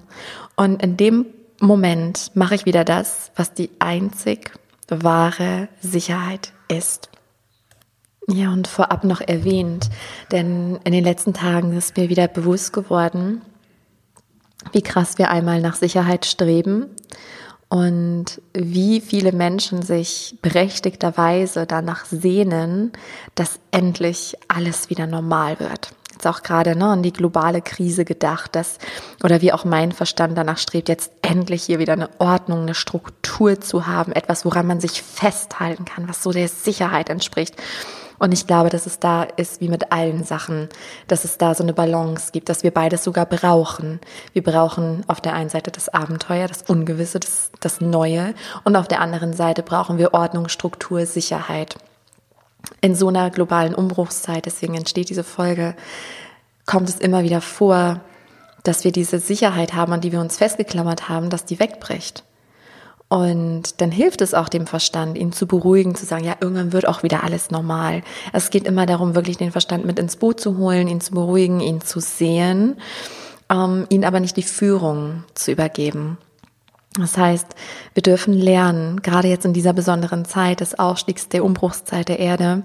Und 0.56 0.82
in 0.82 0.98
dem 0.98 1.26
Moment 1.60 2.32
mache 2.36 2.56
ich 2.56 2.66
wieder 2.66 2.84
das, 2.84 3.32
was 3.36 3.54
die 3.54 3.72
einzig 3.80 4.52
wahre 4.90 5.70
Sicherheit 5.82 6.54
ist. 6.68 7.10
Ja, 8.30 8.52
und 8.52 8.68
vorab 8.68 9.06
noch 9.06 9.22
erwähnt, 9.22 9.90
denn 10.32 10.80
in 10.84 10.92
den 10.92 11.04
letzten 11.04 11.34
Tagen 11.34 11.72
ist 11.72 11.96
mir 11.96 12.10
wieder 12.10 12.28
bewusst 12.28 12.74
geworden, 12.74 13.42
wie 14.74 14.82
krass 14.82 15.18
wir 15.18 15.32
einmal 15.32 15.62
nach 15.62 15.76
Sicherheit 15.76 16.26
streben 16.26 16.88
und 17.70 18.42
wie 18.54 19.02
viele 19.02 19.32
Menschen 19.32 19.82
sich 19.82 20.38
berechtigterweise 20.42 21.66
danach 21.66 22.06
sehnen, 22.06 22.94
dass 23.36 23.60
endlich 23.72 24.36
alles 24.48 24.90
wieder 24.90 25.06
normal 25.06 25.60
wird. 25.60 25.92
Jetzt 26.14 26.26
auch 26.26 26.42
gerade 26.42 26.76
ne, 26.76 26.86
an 26.86 27.04
die 27.04 27.14
globale 27.14 27.62
Krise 27.62 28.04
gedacht, 28.04 28.56
dass, 28.56 28.80
oder 29.24 29.42
wie 29.42 29.54
auch 29.54 29.66
mein 29.66 29.92
Verstand 29.92 30.36
danach 30.36 30.58
strebt, 30.58 30.90
jetzt 30.90 31.12
endlich 31.22 31.64
hier 31.64 31.78
wieder 31.78 31.94
eine 31.94 32.10
Ordnung, 32.20 32.62
eine 32.62 32.74
Struktur 32.74 33.62
zu 33.62 33.86
haben, 33.86 34.14
etwas, 34.14 34.44
woran 34.44 34.66
man 34.66 34.80
sich 34.80 35.04
festhalten 35.04 35.86
kann, 35.86 36.08
was 36.08 36.24
so 36.24 36.32
der 36.32 36.48
Sicherheit 36.48 37.10
entspricht. 37.10 37.56
Und 38.20 38.34
ich 38.34 38.48
glaube, 38.48 38.70
dass 38.70 38.86
es 38.86 39.00
da 39.00 39.24
ist 39.24 39.62
wie 39.62 39.70
mit 39.70 39.92
allen 39.92 40.24
Sachen, 40.24 40.70
dass 41.08 41.24
es 41.24 41.38
da 41.38 41.54
so 41.54 41.64
eine 41.64 41.74
Balance 41.74 42.32
gibt, 42.32 42.50
dass 42.50 42.64
wir 42.64 42.72
beides 42.72 43.04
sogar 43.04 43.26
brauchen. 43.26 44.00
Wir 44.34 44.44
brauchen 44.44 45.04
auf 45.08 45.22
der 45.22 45.34
einen 45.34 45.50
Seite 45.50 45.72
das 45.72 45.90
Abenteuer, 45.90 46.48
das 46.48 46.64
Ungewisse, 46.64 47.20
das, 47.20 47.52
das 47.60 47.82
Neue 47.82 48.34
und 48.64 48.76
auf 48.76 48.88
der 48.88 49.02
anderen 49.02 49.34
Seite 49.34 49.64
brauchen 49.64 49.98
wir 49.98 50.14
Ordnung, 50.14 50.50
Struktur, 50.50 51.06
Sicherheit. 51.06 51.78
In 52.82 52.96
so 52.96 53.08
einer 53.08 53.30
globalen 53.30 53.76
Umbruchszeit, 53.76 54.46
deswegen 54.46 54.76
entsteht 54.76 55.10
diese 55.10 55.24
Folge, 55.24 55.76
kommt 56.66 56.90
es 56.90 56.98
immer 56.98 57.24
wieder 57.24 57.42
vor, 57.42 58.02
dass 58.64 58.84
wir 58.84 58.92
diese 58.92 59.20
Sicherheit 59.20 59.74
haben, 59.74 59.94
an 59.94 60.02
die 60.02 60.12
wir 60.12 60.20
uns 60.20 60.38
festgeklammert 60.38 61.08
haben, 61.08 61.30
dass 61.30 61.46
die 61.46 61.60
wegbricht. 61.60 62.24
Und 63.10 63.80
dann 63.80 63.92
hilft 63.92 64.22
es 64.22 64.34
auch 64.34 64.50
dem 64.50 64.68
Verstand, 64.68 65.18
ihn 65.18 65.32
zu 65.32 65.48
beruhigen, 65.48 65.96
zu 65.96 66.06
sagen, 66.06 66.26
ja, 66.26 66.36
irgendwann 66.42 66.74
wird 66.74 66.88
auch 66.88 67.04
wieder 67.04 67.24
alles 67.24 67.52
normal. 67.52 68.02
Es 68.34 68.50
geht 68.50 68.66
immer 68.66 68.86
darum, 68.86 69.16
wirklich 69.16 69.38
den 69.38 69.52
Verstand 69.52 69.86
mit 69.86 69.98
ins 69.98 70.18
Boot 70.18 70.42
zu 70.42 70.58
holen, 70.58 70.90
ihn 70.90 71.00
zu 71.00 71.14
beruhigen, 71.14 71.62
ihn 71.62 71.80
zu 71.80 72.02
sehen, 72.02 72.76
ähm, 73.50 73.86
ihn 73.90 74.04
aber 74.04 74.20
nicht 74.20 74.36
die 74.36 74.44
Führung 74.44 75.24
zu 75.36 75.52
übergeben. 75.52 76.18
Das 77.00 77.18
heißt, 77.18 77.48
wir 77.94 78.04
dürfen 78.04 78.34
lernen, 78.34 79.02
gerade 79.02 79.28
jetzt 79.30 79.46
in 79.46 79.54
dieser 79.54 79.74
besonderen 79.74 80.26
Zeit 80.26 80.60
des 80.60 80.78
Aufstiegs 80.78 81.30
der 81.30 81.46
Umbruchszeit 81.46 82.10
der 82.10 82.20
Erde, 82.20 82.64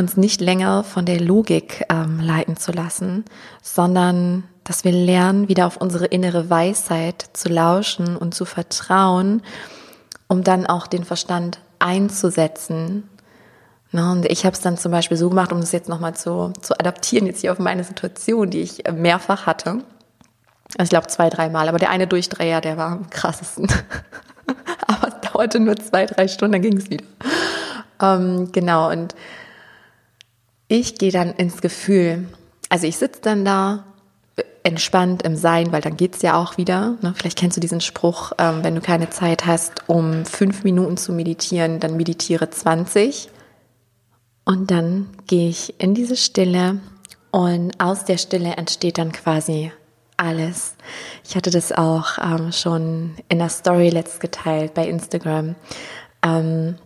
uns 0.00 0.16
nicht 0.16 0.40
länger 0.40 0.82
von 0.82 1.04
der 1.04 1.20
Logik 1.20 1.84
ähm, 1.90 2.20
leiten 2.20 2.56
zu 2.56 2.72
lassen, 2.72 3.24
sondern 3.62 4.44
dass 4.64 4.84
wir 4.84 4.92
lernen, 4.92 5.48
wieder 5.48 5.66
auf 5.66 5.76
unsere 5.76 6.06
innere 6.06 6.48
Weisheit 6.48 7.24
zu 7.32 7.48
lauschen 7.48 8.16
und 8.16 8.34
zu 8.34 8.44
vertrauen, 8.44 9.42
um 10.26 10.42
dann 10.42 10.66
auch 10.66 10.86
den 10.86 11.04
Verstand 11.04 11.60
einzusetzen. 11.78 13.08
Ne, 13.92 14.10
und 14.10 14.26
ich 14.26 14.46
habe 14.46 14.54
es 14.54 14.62
dann 14.62 14.78
zum 14.78 14.92
Beispiel 14.92 15.16
so 15.16 15.28
gemacht, 15.28 15.52
um 15.52 15.60
das 15.60 15.72
jetzt 15.72 15.88
nochmal 15.88 16.14
zu, 16.14 16.52
zu 16.60 16.78
adaptieren, 16.78 17.26
jetzt 17.26 17.40
hier 17.40 17.52
auf 17.52 17.58
meine 17.58 17.84
Situation, 17.84 18.48
die 18.50 18.60
ich 18.60 18.84
mehrfach 18.92 19.46
hatte. 19.46 19.82
Also 20.78 20.84
ich 20.84 20.90
glaube 20.90 21.08
zwei, 21.08 21.28
dreimal, 21.28 21.68
aber 21.68 21.78
der 21.78 21.90
eine 21.90 22.06
Durchdreher, 22.06 22.60
der 22.60 22.76
war 22.76 22.92
am 22.92 23.10
krassesten. 23.10 23.66
aber 24.86 25.08
es 25.08 25.30
dauerte 25.30 25.58
nur 25.58 25.76
zwei, 25.76 26.06
drei 26.06 26.28
Stunden, 26.28 26.52
dann 26.52 26.62
ging 26.62 26.76
es 26.76 26.88
wieder. 26.88 27.04
Ähm, 28.00 28.50
genau, 28.52 28.90
und 28.90 29.14
ich 30.70 30.94
gehe 30.94 31.10
dann 31.10 31.32
ins 31.32 31.60
Gefühl. 31.60 32.28
Also 32.68 32.86
ich 32.86 32.96
sitze 32.96 33.20
dann 33.22 33.44
da 33.44 33.84
entspannt 34.62 35.22
im 35.22 35.34
Sein, 35.34 35.72
weil 35.72 35.80
dann 35.80 35.96
geht's 35.96 36.22
ja 36.22 36.36
auch 36.36 36.58
wieder. 36.58 36.96
Ne? 37.02 37.12
Vielleicht 37.16 37.36
kennst 37.36 37.56
du 37.56 37.60
diesen 37.60 37.80
Spruch, 37.80 38.32
ähm, 38.38 38.62
wenn 38.62 38.76
du 38.76 38.80
keine 38.80 39.10
Zeit 39.10 39.46
hast, 39.46 39.88
um 39.88 40.24
fünf 40.24 40.62
Minuten 40.62 40.96
zu 40.96 41.12
meditieren, 41.12 41.80
dann 41.80 41.96
meditiere 41.96 42.50
20. 42.50 43.30
Und 44.44 44.70
dann 44.70 45.08
gehe 45.26 45.48
ich 45.48 45.74
in 45.80 45.94
diese 45.94 46.16
Stille 46.16 46.78
und 47.32 47.72
aus 47.80 48.04
der 48.04 48.18
Stille 48.18 48.52
entsteht 48.52 48.98
dann 48.98 49.10
quasi 49.10 49.72
alles. 50.16 50.74
Ich 51.26 51.34
hatte 51.34 51.50
das 51.50 51.72
auch 51.72 52.18
ähm, 52.18 52.52
schon 52.52 53.16
in 53.28 53.38
der 53.38 53.48
Story 53.48 53.88
letzt 53.88 54.20
geteilt 54.20 54.74
bei 54.74 54.86
Instagram. 54.86 55.56
Ähm, 56.22 56.76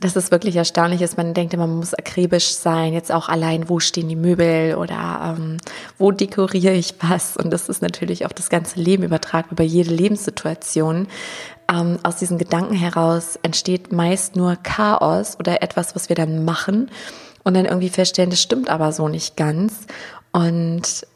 dass 0.00 0.16
es 0.16 0.30
wirklich 0.30 0.56
erstaunlich 0.56 1.02
ist. 1.02 1.16
Man 1.16 1.34
denkt 1.34 1.56
man 1.56 1.76
muss 1.76 1.94
akribisch 1.94 2.54
sein, 2.54 2.92
jetzt 2.92 3.10
auch 3.10 3.28
allein, 3.28 3.68
wo 3.68 3.80
stehen 3.80 4.08
die 4.08 4.16
Möbel 4.16 4.76
oder 4.76 5.36
ähm, 5.36 5.58
wo 5.98 6.12
dekoriere 6.12 6.74
ich 6.74 6.94
was. 7.00 7.36
Und 7.36 7.50
das 7.50 7.68
ist 7.68 7.82
natürlich 7.82 8.24
auf 8.24 8.32
das 8.32 8.48
ganze 8.48 8.80
Leben 8.80 9.02
übertragbar, 9.02 9.52
über 9.52 9.64
jede 9.64 9.90
Lebenssituation. 9.90 11.08
Ähm, 11.70 11.98
aus 12.02 12.16
diesen 12.16 12.38
Gedanken 12.38 12.74
heraus 12.74 13.38
entsteht 13.42 13.92
meist 13.92 14.36
nur 14.36 14.56
Chaos 14.56 15.36
oder 15.38 15.62
etwas, 15.62 15.94
was 15.94 16.08
wir 16.08 16.16
dann 16.16 16.44
machen 16.44 16.90
und 17.42 17.54
dann 17.54 17.66
irgendwie 17.66 17.90
feststellen, 17.90 18.30
das 18.30 18.42
stimmt 18.42 18.70
aber 18.70 18.92
so 18.92 19.08
nicht 19.08 19.36
ganz. 19.36 19.86
Und 20.32 21.06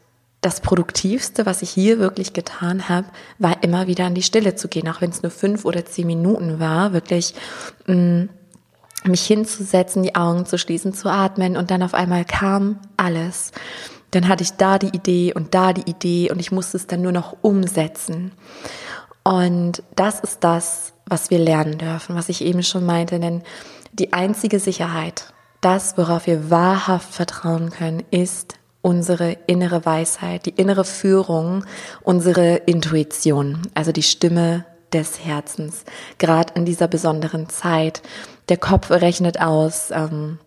das 0.41 0.59
Produktivste, 0.59 1.45
was 1.45 1.61
ich 1.61 1.69
hier 1.69 1.99
wirklich 1.99 2.33
getan 2.33 2.89
habe, 2.89 3.07
war 3.39 3.63
immer 3.63 3.87
wieder 3.87 4.05
in 4.07 4.13
die 4.13 4.23
Stille 4.23 4.55
zu 4.55 4.67
gehen, 4.67 4.89
auch 4.89 4.99
wenn 4.99 5.09
es 5.09 5.23
nur 5.23 5.31
fünf 5.31 5.63
oder 5.63 5.85
zehn 5.85 6.05
Minuten 6.05 6.59
war, 6.59 6.91
wirklich 6.91 7.33
mh, 7.87 7.95
mm, 7.95 8.29
mich 9.07 9.25
hinzusetzen, 9.25 10.03
die 10.03 10.15
Augen 10.15 10.45
zu 10.45 10.57
schließen, 10.57 10.93
zu 10.93 11.09
atmen 11.09 11.57
und 11.57 11.71
dann 11.71 11.83
auf 11.83 11.93
einmal 11.93 12.25
kam 12.25 12.79
alles. 12.97 13.51
Dann 14.11 14.27
hatte 14.27 14.43
ich 14.43 14.53
da 14.53 14.77
die 14.77 14.95
Idee 14.95 15.33
und 15.33 15.53
da 15.55 15.73
die 15.73 15.89
Idee 15.89 16.31
und 16.31 16.39
ich 16.39 16.51
musste 16.51 16.77
es 16.77 16.87
dann 16.87 17.01
nur 17.01 17.11
noch 17.11 17.35
umsetzen. 17.41 18.31
Und 19.23 19.83
das 19.95 20.19
ist 20.19 20.43
das, 20.43 20.93
was 21.05 21.29
wir 21.29 21.39
lernen 21.39 21.77
dürfen, 21.77 22.15
was 22.15 22.29
ich 22.29 22.43
eben 22.43 22.63
schon 22.63 22.85
meinte, 22.85 23.19
denn 23.19 23.41
die 23.93 24.13
einzige 24.13 24.59
Sicherheit, 24.59 25.33
das, 25.61 25.97
worauf 25.97 26.27
wir 26.27 26.49
wahrhaft 26.49 27.13
vertrauen 27.13 27.69
können, 27.69 28.03
ist 28.11 28.55
unsere 28.81 29.37
innere 29.47 29.85
Weisheit, 29.85 30.45
die 30.45 30.51
innere 30.51 30.83
Führung, 30.83 31.65
unsere 32.01 32.55
Intuition, 32.55 33.61
also 33.73 33.91
die 33.91 34.03
Stimme 34.03 34.65
des 34.93 35.23
Herzens, 35.23 35.83
gerade 36.17 36.53
in 36.55 36.65
dieser 36.65 36.87
besonderen 36.87 37.49
Zeit. 37.49 38.01
Der 38.49 38.57
Kopf 38.57 38.91
rechnet 38.91 39.41
aus, 39.41 39.91
ähm, 39.91 40.39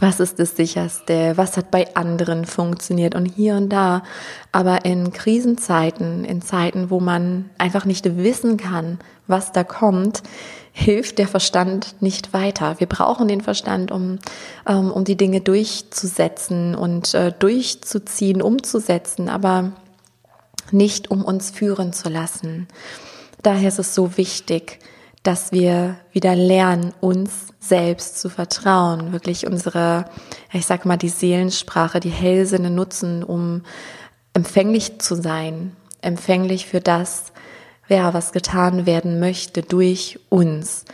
was 0.00 0.20
ist 0.20 0.38
das 0.38 0.54
sicherste, 0.56 1.36
was 1.36 1.56
hat 1.56 1.70
bei 1.70 1.94
anderen 1.96 2.44
funktioniert 2.44 3.14
und 3.14 3.26
hier 3.26 3.56
und 3.56 3.68
da. 3.68 4.02
Aber 4.52 4.84
in 4.84 5.12
Krisenzeiten, 5.12 6.24
in 6.24 6.40
Zeiten, 6.40 6.90
wo 6.90 7.00
man 7.00 7.50
einfach 7.58 7.84
nicht 7.84 8.16
wissen 8.16 8.56
kann, 8.56 9.00
was 9.26 9.50
da 9.50 9.64
kommt, 9.64 10.22
hilft 10.72 11.18
der 11.18 11.28
Verstand 11.28 11.96
nicht 12.00 12.32
weiter. 12.32 12.76
Wir 12.78 12.86
brauchen 12.86 13.28
den 13.28 13.40
Verstand, 13.40 13.90
um, 13.90 14.18
ähm, 14.66 14.90
um 14.90 15.04
die 15.04 15.16
Dinge 15.16 15.40
durchzusetzen 15.40 16.74
und 16.74 17.12
äh, 17.14 17.32
durchzuziehen, 17.36 18.40
umzusetzen, 18.40 19.28
aber 19.28 19.72
nicht 20.70 21.10
um 21.10 21.24
uns 21.24 21.50
führen 21.50 21.92
zu 21.92 22.08
lassen. 22.08 22.68
Daher 23.42 23.68
ist 23.68 23.78
es 23.78 23.94
so 23.94 24.16
wichtig, 24.16 24.78
dass 25.22 25.52
wir 25.52 25.96
wieder 26.12 26.34
lernen, 26.34 26.92
uns 27.00 27.48
selbst 27.60 28.20
zu 28.20 28.28
vertrauen, 28.28 29.12
wirklich 29.12 29.46
unsere, 29.46 30.06
ich 30.52 30.66
sag 30.66 30.84
mal, 30.84 30.96
die 30.96 31.08
Seelensprache, 31.08 32.00
die 32.00 32.10
Hellsinne 32.10 32.70
nutzen, 32.70 33.22
um 33.22 33.62
empfänglich 34.34 34.98
zu 35.00 35.14
sein, 35.14 35.76
empfänglich 36.00 36.66
für 36.66 36.80
das, 36.80 37.32
ja, 37.88 38.14
was 38.14 38.32
getan 38.32 38.86
werden 38.86 39.20
möchte 39.20 39.62
durch 39.62 40.18
uns. 40.28 40.84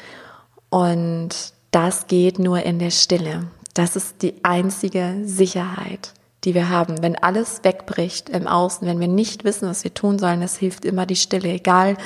Und 0.68 1.30
das 1.70 2.06
geht 2.06 2.38
nur 2.38 2.62
in 2.64 2.78
der 2.78 2.90
Stille. 2.90 3.46
Das 3.72 3.96
ist 3.96 4.22
die 4.22 4.34
einzige 4.42 5.16
Sicherheit 5.24 6.12
die 6.48 6.54
wir 6.54 6.70
haben. 6.70 7.02
Wenn 7.02 7.14
alles 7.14 7.60
wegbricht 7.62 8.30
im 8.30 8.46
Außen, 8.46 8.88
wenn 8.88 9.00
wir 9.00 9.06
nicht 9.06 9.44
wissen, 9.44 9.68
was 9.68 9.84
wir 9.84 9.92
tun 9.92 10.18
sollen, 10.18 10.40
es 10.40 10.56
hilft 10.56 10.86
immer 10.86 11.04
die 11.04 11.14
Stille, 11.14 11.50
egal 11.50 11.98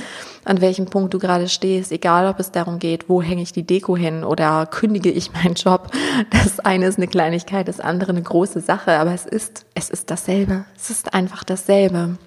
an 0.45 0.61
welchem 0.61 0.87
Punkt 0.87 1.15
du 1.15 1.21
gerade 1.21 1.49
stehst, 1.49 1.93
egal 1.93 2.27
ob 2.27 2.41
es 2.41 2.51
darum 2.51 2.81
geht, 2.81 3.09
wo 3.09 3.23
hänge 3.23 3.43
ich 3.43 3.53
die 3.53 3.63
Deko 3.63 3.97
hin 3.97 4.25
oder 4.25 4.67
kündige 4.67 5.13
ich 5.13 5.33
meinen 5.33 5.55
Job. 5.55 5.93
Das 6.31 6.59
eine 6.59 6.87
ist 6.87 6.99
eine 6.99 7.07
Kleinigkeit, 7.07 7.69
das 7.69 7.79
andere 7.79 8.11
eine 8.11 8.23
große 8.23 8.61
Sache, 8.61 8.99
aber 8.99 9.15
es 9.15 9.27
ist, 9.27 9.65
es 9.75 9.91
ist 9.91 10.11
dasselbe. 10.11 10.65
Es 10.77 10.91
ist 10.91 11.15
einfach 11.15 11.45
dasselbe. 11.45 12.19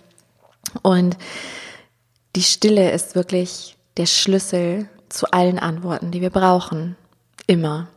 Und 0.82 1.18
die 2.38 2.44
Stille 2.44 2.92
ist 2.92 3.16
wirklich 3.16 3.76
der 3.98 4.06
Schlüssel 4.06 4.88
zu 5.10 5.30
allen 5.32 5.60
Antworten, 5.60 6.12
die 6.12 6.22
wir 6.22 6.30
brauchen. 6.30 6.96
Immer. 7.46 7.90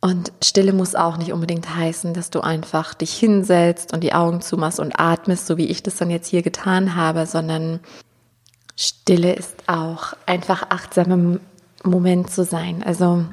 Und 0.00 0.32
Stille 0.42 0.72
muss 0.72 0.94
auch 0.94 1.18
nicht 1.18 1.32
unbedingt 1.32 1.74
heißen, 1.74 2.14
dass 2.14 2.30
du 2.30 2.40
einfach 2.40 2.94
dich 2.94 3.12
hinsetzt 3.12 3.92
und 3.92 4.02
die 4.02 4.14
Augen 4.14 4.40
zumachst 4.40 4.80
und 4.80 4.98
atmest, 4.98 5.46
so 5.46 5.58
wie 5.58 5.66
ich 5.66 5.82
das 5.82 5.96
dann 5.96 6.10
jetzt 6.10 6.28
hier 6.28 6.42
getan 6.42 6.94
habe, 6.94 7.26
sondern 7.26 7.80
Stille 8.76 9.34
ist 9.34 9.68
auch 9.68 10.14
einfach 10.24 10.70
achtsam 10.70 11.12
im 11.12 11.40
Moment 11.82 12.30
zu 12.30 12.44
sein. 12.44 12.82
Also 12.82 13.26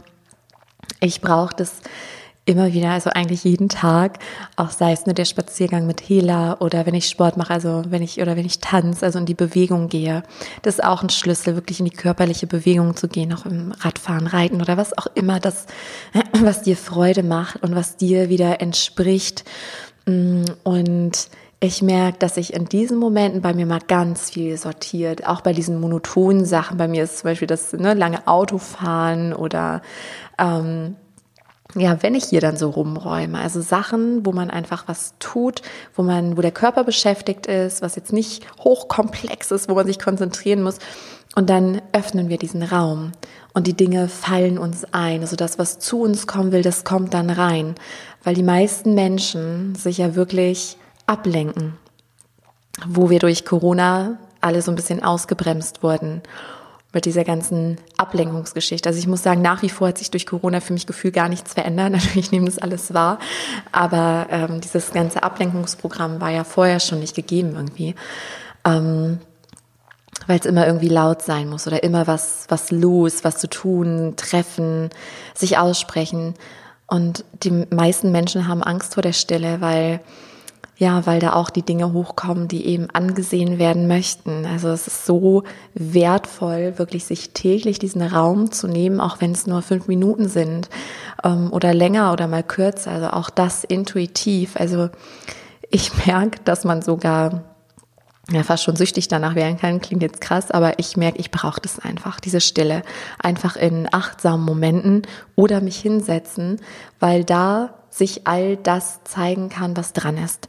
ich 1.00 1.22
brauche 1.22 1.56
das 1.56 1.72
immer 2.48 2.74
wieder, 2.74 2.92
also 2.92 3.10
eigentlich 3.10 3.44
jeden 3.44 3.70
Tag, 3.70 4.20
auch 4.56 4.72
sei 4.72 4.94
es 4.94 5.06
nur 5.06 5.14
der 5.14 5.26
Spaziergang 5.26 5.86
mit 5.86 6.02
Hela 6.02 6.58
oder 6.60 6.86
wenn 6.86 6.96
ich 6.96 7.10
Sport 7.10 7.36
mache, 7.36 7.54
also 7.54 7.84
wenn 7.90 8.02
ich 8.02 8.22
oder 8.22 8.38
wenn 8.38 8.46
ich 8.46 8.60
tanze, 8.60 9.06
also 9.06 9.20
in 9.20 9.26
die 9.26 9.34
Bewegung 9.34 9.90
gehe. 9.90 10.24
Das 10.62 10.76
ist 10.76 10.84
auch 10.84 11.04
ein 11.04 11.10
Schlüssel, 11.10 11.56
wirklich 11.56 11.80
in 11.80 11.86
die 11.86 11.92
körperliche 11.92 12.48
Bewegung 12.48 12.96
zu 12.96 13.10
gehen, 13.10 13.34
auch 13.34 13.46
im 13.46 13.74
Radfahren, 13.74 14.28
Reiten 14.28 14.62
oder 14.62 14.78
was 14.78 14.98
auch 14.98 15.08
immer 15.14 15.40
das, 15.40 15.66
was 16.32 16.62
dir 16.62 16.78
Freude 16.78 17.22
macht 17.22 17.62
und 17.64 17.76
was 17.76 17.98
dir 17.98 18.30
wieder 18.30 18.62
entspricht. 18.62 19.44
Mm, 20.06 20.46
und 20.64 21.30
ich 21.60 21.82
merke, 21.82 22.20
dass 22.20 22.36
sich 22.36 22.54
in 22.54 22.66
diesen 22.66 22.98
Momenten 22.98 23.42
bei 23.42 23.54
mir 23.54 23.66
mal 23.66 23.82
ganz 23.86 24.30
viel 24.30 24.58
sortiert. 24.58 25.28
Auch 25.28 25.42
bei 25.42 25.54
diesen 25.54 25.82
monotonen 25.82 26.46
Sachen. 26.46 26.78
Bei 26.78 26.88
mir 26.88 27.04
ist 27.04 27.20
zum 27.20 27.32
Beispiel 27.32 27.48
das 27.48 27.74
ne, 27.74 27.94
lange 27.94 28.26
Autofahren 28.28 29.34
oder 29.34 29.82
ähm, 30.38 30.96
ja, 31.80 32.02
wenn 32.02 32.16
ich 32.16 32.26
hier 32.26 32.42
dann 32.42 32.58
so 32.58 32.70
rumräume, 32.70 33.40
also 33.40 33.62
Sachen, 33.62 34.26
wo 34.26 34.32
man 34.32 34.50
einfach 34.50 34.88
was 34.88 35.14
tut, 35.20 35.62
wo 35.96 36.04
man, 36.04 36.38
wo 36.38 36.42
der 36.42 36.52
Körper 36.52 36.84
beschäftigt 36.84 37.46
ist, 37.46 37.82
was 37.82 37.96
jetzt 37.96 38.14
nicht 38.14 38.46
hochkomplex 38.64 39.52
ist, 39.52 39.70
wo 39.70 39.76
man 39.76 39.86
sich 39.86 40.00
konzentrieren 40.00 40.64
muss. 40.64 40.80
Und 41.36 41.50
dann 41.50 41.82
öffnen 41.92 42.30
wir 42.30 42.38
diesen 42.38 42.64
Raum 42.64 43.12
und 43.54 43.68
die 43.68 43.76
Dinge 43.76 44.08
fallen 44.08 44.58
uns 44.58 44.86
ein. 44.92 45.22
Also 45.22 45.36
das, 45.36 45.60
was 45.60 45.78
zu 45.78 46.02
uns 46.02 46.26
kommen 46.26 46.52
will, 46.52 46.64
das 46.64 46.84
kommt 46.84 47.14
dann 47.14 47.30
rein. 47.30 47.76
Weil 48.24 48.34
die 48.34 48.44
meisten 48.44 48.96
Menschen 48.96 49.76
sich 49.76 50.00
ja 50.00 50.16
wirklich 50.16 50.78
ablenken, 51.06 51.74
wo 52.88 53.10
wir 53.10 53.20
durch 53.20 53.46
Corona 53.46 54.18
alle 54.42 54.62
so 54.62 54.72
ein 54.72 54.76
bisschen 54.76 55.04
ausgebremst 55.04 55.84
wurden 55.84 56.22
mit 56.94 57.06
dieser 57.06 57.24
ganzen 57.24 57.78
Ablenkungsgeschichte. 57.98 58.88
Also 58.88 59.00
ich 59.00 59.08
muss 59.08 59.22
sagen, 59.22 59.42
nach 59.42 59.62
wie 59.62 59.70
vor 59.70 59.90
hat 59.90 59.98
sich 59.98 60.10
durch 60.10 60.26
Corona 60.26 60.62
für 60.62 60.74
mich 60.74 60.88
Gefühl 60.88 61.12
gar 61.12 61.30
nichts 61.30 61.54
verändert. 61.54 61.92
Natürlich 61.92 62.32
nehmen 62.32 62.46
das 62.46 62.60
alles 62.60 62.94
wahr, 62.94 63.20
aber 63.72 64.28
ähm, 64.30 64.62
dieses 64.62 64.92
ganze 64.92 65.24
Ablenkungsprogramm 65.24 66.22
war 66.22 66.32
ja 66.32 66.44
vorher 66.44 66.80
schon 66.80 67.00
nicht 67.00 67.16
gegeben 67.16 67.54
irgendwie. 67.56 67.96
Ähm, 68.66 69.20
weil 70.26 70.40
es 70.40 70.46
immer 70.46 70.66
irgendwie 70.66 70.90
laut 70.90 71.22
sein 71.22 71.48
muss 71.48 71.68
oder 71.68 71.84
immer 71.84 72.08
was, 72.08 72.46
was 72.50 72.72
los, 72.72 73.24
was 73.24 73.38
zu 73.38 73.48
tun, 73.48 74.14
treffen, 74.18 74.90
sich 75.36 75.58
aussprechen. 75.58 76.34
Und 76.88 77.24
die 77.44 77.52
meisten 77.70 78.12
Menschen 78.12 78.48
haben 78.48 78.64
Angst 78.64 78.96
vor 78.96 79.04
der 79.04 79.14
Stille, 79.14 79.62
weil 79.62 80.00
ja, 80.78 81.08
weil 81.08 81.20
da 81.20 81.34
auch 81.34 81.50
die 81.50 81.64
Dinge 81.64 81.92
hochkommen, 81.92 82.48
die 82.48 82.68
eben 82.68 82.90
angesehen 82.92 83.58
werden 83.58 83.88
möchten. 83.88 84.46
Also 84.46 84.70
es 84.70 84.86
ist 84.86 85.06
so 85.06 85.44
wertvoll, 85.74 86.78
wirklich 86.78 87.06
sich 87.06 87.32
täglich 87.32 87.80
diesen 87.80 88.04
Raum 88.04 88.52
zu 88.52 88.68
nehmen, 88.68 89.00
auch 89.00 89.20
wenn 89.20 89.32
es 89.32 89.48
nur 89.48 89.64
fünf 89.64 89.88
Minuten 89.88 90.30
sind 90.30 90.70
ähm, 91.24 91.52
oder 91.52 91.74
länger 91.74 92.14
oder 92.14 92.28
mal 92.28 92.44
kürzer. 92.44 92.92
Also 92.92 93.08
auch 93.08 93.32
das 93.32 93.64
intuitiv. 93.64 94.56
Also 94.56 94.90
ich 95.72 95.92
merke, 96.06 96.40
dass 96.44 96.64
man 96.64 96.84
sogar 96.84 97.44
ja, 98.30 98.44
fast 98.44 98.64
schon 98.64 98.76
süchtig 98.76 99.08
danach 99.08 99.36
werden 99.36 99.58
kann, 99.58 99.80
klingt 99.80 100.04
jetzt 100.04 100.20
krass, 100.20 100.52
aber 100.52 100.80
ich 100.80 100.98
merke, 100.98 101.18
ich 101.18 101.32
brauche 101.32 101.62
das 101.62 101.80
einfach, 101.80 102.20
diese 102.20 102.42
Stille. 102.42 102.82
Einfach 103.20 103.56
in 103.56 103.88
achtsamen 103.92 104.46
Momenten 104.46 105.04
oder 105.36 105.62
mich 105.62 105.80
hinsetzen, 105.80 106.60
weil 107.00 107.24
da 107.24 107.74
sich 107.98 108.28
all 108.28 108.58
das 108.58 109.04
zeigen 109.04 109.50
kann, 109.50 109.76
was 109.78 109.94
dran 109.94 110.18
ist. 110.18 110.48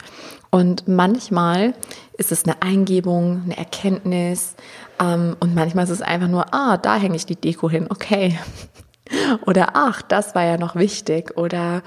Und 0.51 0.89
manchmal 0.89 1.75
ist 2.17 2.33
es 2.33 2.45
eine 2.45 2.63
Eingebung, 2.63 3.43
eine 3.45 3.57
Erkenntnis 3.57 4.55
ähm, 4.99 5.37
und 5.41 5.55
manchmal 5.55 5.85
ist 5.85 5.91
es 5.91 6.03
einfach 6.03 6.29
nur, 6.29 6.55
ah, 6.55 6.77
da 6.77 6.97
hänge 6.97 7.17
ich 7.17 7.27
die 7.27 7.37
Deko 7.37 7.69
hin, 7.69 7.87
okay. 7.91 8.39
Oder 9.47 9.71
ach, 9.75 10.03
das 10.03 10.35
war 10.35 10.45
ja 10.45 10.59
noch 10.59 10.75
wichtig. 10.77 11.37
Oder 11.37 11.83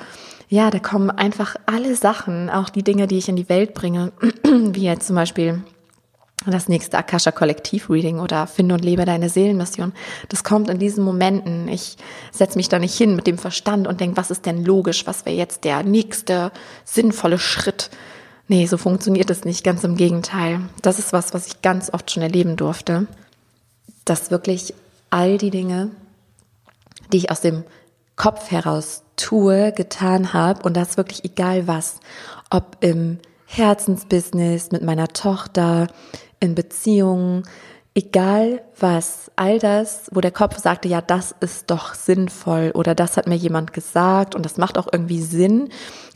ja, 0.47 0.69
da 0.69 0.80
kommen 0.80 1.12
einfach 1.12 1.56
alle 1.65 1.95
Sachen, 1.95 2.50
auch 2.50 2.69
die 2.69 2.84
Dinge, 2.84 3.08
die 3.08 3.17
ich 3.17 3.30
in 3.30 3.36
die 3.36 3.50
Welt 3.50 3.74
bringe, 3.74 4.12
wie 4.43 4.84
jetzt 4.84 5.08
zum 5.08 5.15
Beispiel 5.15 5.63
das 6.45 6.67
nächste 6.67 6.97
Akasha 6.97 7.32
Kollektiv 7.32 7.89
Reading 7.89 8.19
oder 8.19 8.47
Finde 8.47 8.73
und 8.75 8.84
lebe 8.84 9.06
deine 9.06 9.30
Seelenmission. 9.30 9.93
Das 10.30 10.43
kommt 10.43 10.69
in 10.69 10.80
diesen 10.80 11.04
Momenten. 11.04 11.67
Ich 11.67 11.97
setze 12.32 12.58
mich 12.58 12.67
da 12.67 12.80
nicht 12.80 12.97
hin 12.97 13.15
mit 13.15 13.27
dem 13.27 13.38
Verstand 13.38 13.88
und 13.88 14.01
denke, 14.01 14.17
was 14.17 14.32
ist 14.32 14.47
denn 14.47 14.65
logisch? 14.65 15.06
Was 15.06 15.25
wäre 15.25 15.36
jetzt 15.36 15.63
der 15.65 15.84
nächste 15.84 16.51
sinnvolle 16.84 17.38
Schritt? 17.38 17.91
Nee, 18.47 18.65
so 18.65 18.77
funktioniert 18.77 19.30
es 19.30 19.45
nicht. 19.45 19.63
Ganz 19.63 19.84
im 19.84 19.95
Gegenteil. 19.95 20.62
Das 20.82 20.97
ist 20.97 21.13
was, 21.13 21.34
was 21.34 21.47
ich 21.47 21.62
ganz 21.62 21.93
oft 21.93 22.10
schon 22.10 22.23
erleben 22.23 22.56
durfte. 22.58 23.06
Dass 24.04 24.32
wirklich 24.32 24.73
all 25.12 25.38
die 25.38 25.51
Dinge, 25.51 25.91
die 27.13 27.17
ich 27.17 27.32
aus 27.32 27.41
dem 27.41 27.63
Kopf 28.15 28.49
heraus 28.49 29.04
tue, 29.15 29.71
getan 29.71 30.34
habe 30.34 30.63
und 30.63 30.75
das 30.75 30.97
wirklich 30.97 31.23
egal 31.23 31.67
was, 31.67 31.99
ob 32.49 32.77
im 32.82 33.19
Herzensbusiness 33.54 34.72
mit 34.72 34.82
meiner 34.82 35.10
Tochter, 35.10 35.88
in 36.40 36.56
Beziehungen, 36.56 37.44
egal 37.94 38.62
was, 38.80 39.30
all 39.36 39.60
das, 39.60 40.10
wo 40.14 40.22
der 40.22 40.32
Kopf 40.32 40.58
sagte, 40.58 40.88
ja, 40.88 41.02
das 41.02 41.36
ist 41.42 41.70
doch 41.70 41.94
sinnvoll 41.94 42.72
oder 42.74 42.96
das 42.96 43.18
hat 43.18 43.28
mir 43.28 43.36
jemand 43.36 43.74
gesagt 43.74 44.36
und 44.36 44.46
das 44.46 44.58
macht 44.58 44.78
auch 44.78 44.88
irgendwie 44.92 45.22
Sinn, 45.22 45.70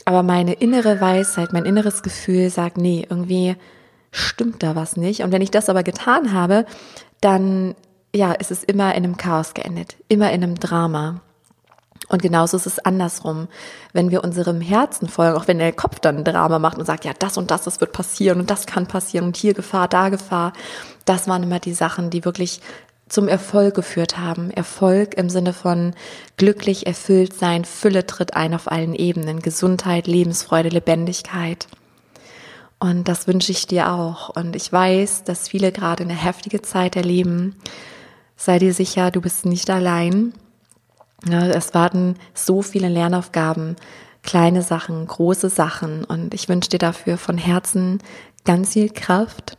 aber 0.06 0.22
meine 0.22 0.54
innere 0.54 1.00
Weisheit, 1.00 1.52
mein 1.52 1.66
inneres 1.66 2.02
Gefühl 2.02 2.48
sagt, 2.48 2.78
nee, 2.78 3.06
irgendwie 3.08 3.56
stimmt 4.10 4.62
da 4.62 4.74
was 4.74 4.96
nicht. 4.96 5.22
Und 5.22 5.30
wenn 5.30 5.42
ich 5.42 5.50
das 5.50 5.68
aber 5.68 5.82
getan 5.82 6.32
habe, 6.32 6.64
dann 7.20 7.74
ja, 8.14 8.32
ist 8.32 8.50
es 8.50 8.64
immer 8.64 8.94
in 8.94 9.04
einem 9.04 9.18
Chaos 9.18 9.52
geendet, 9.52 9.96
immer 10.08 10.32
in 10.32 10.42
einem 10.42 10.54
Drama. 10.54 11.20
Und 12.08 12.22
genauso 12.22 12.56
ist 12.56 12.66
es 12.66 12.78
andersrum. 12.78 13.48
Wenn 13.92 14.10
wir 14.10 14.22
unserem 14.22 14.60
Herzen 14.60 15.08
folgen, 15.08 15.36
auch 15.36 15.48
wenn 15.48 15.58
der 15.58 15.72
Kopf 15.72 15.98
dann 15.98 16.24
Drama 16.24 16.58
macht 16.58 16.78
und 16.78 16.86
sagt, 16.86 17.04
ja, 17.04 17.12
das 17.18 17.36
und 17.36 17.50
das, 17.50 17.64
das 17.64 17.80
wird 17.80 17.92
passieren 17.92 18.40
und 18.40 18.50
das 18.50 18.66
kann 18.66 18.86
passieren 18.86 19.26
und 19.26 19.36
hier 19.36 19.54
Gefahr, 19.54 19.88
da 19.88 20.08
Gefahr. 20.08 20.52
Das 21.04 21.26
waren 21.26 21.42
immer 21.42 21.58
die 21.58 21.74
Sachen, 21.74 22.10
die 22.10 22.24
wirklich 22.24 22.60
zum 23.08 23.28
Erfolg 23.28 23.74
geführt 23.74 24.18
haben. 24.18 24.50
Erfolg 24.50 25.14
im 25.14 25.30
Sinne 25.30 25.52
von 25.52 25.94
glücklich, 26.36 26.86
erfüllt 26.86 27.34
sein, 27.34 27.64
Fülle 27.64 28.06
tritt 28.06 28.34
ein 28.34 28.54
auf 28.54 28.70
allen 28.70 28.94
Ebenen. 28.94 29.40
Gesundheit, 29.40 30.06
Lebensfreude, 30.06 30.68
Lebendigkeit. 30.68 31.66
Und 32.78 33.08
das 33.08 33.26
wünsche 33.26 33.52
ich 33.52 33.66
dir 33.66 33.90
auch. 33.92 34.28
Und 34.28 34.54
ich 34.54 34.72
weiß, 34.72 35.24
dass 35.24 35.48
viele 35.48 35.72
gerade 35.72 36.04
eine 36.04 36.14
heftige 36.14 36.62
Zeit 36.62 36.96
erleben. 36.96 37.56
Sei 38.36 38.58
dir 38.58 38.74
sicher, 38.74 39.10
du 39.10 39.20
bist 39.20 39.46
nicht 39.46 39.70
allein. 39.70 40.34
Ja, 41.24 41.46
es 41.46 41.72
warten 41.74 42.16
so 42.34 42.62
viele 42.62 42.88
Lernaufgaben, 42.88 43.76
kleine 44.22 44.62
Sachen, 44.62 45.06
große 45.06 45.48
Sachen 45.48 46.04
und 46.04 46.34
ich 46.34 46.48
wünsche 46.48 46.70
dir 46.70 46.78
dafür 46.78 47.16
von 47.16 47.38
Herzen 47.38 48.02
ganz 48.44 48.74
viel 48.74 48.90
Kraft, 48.90 49.56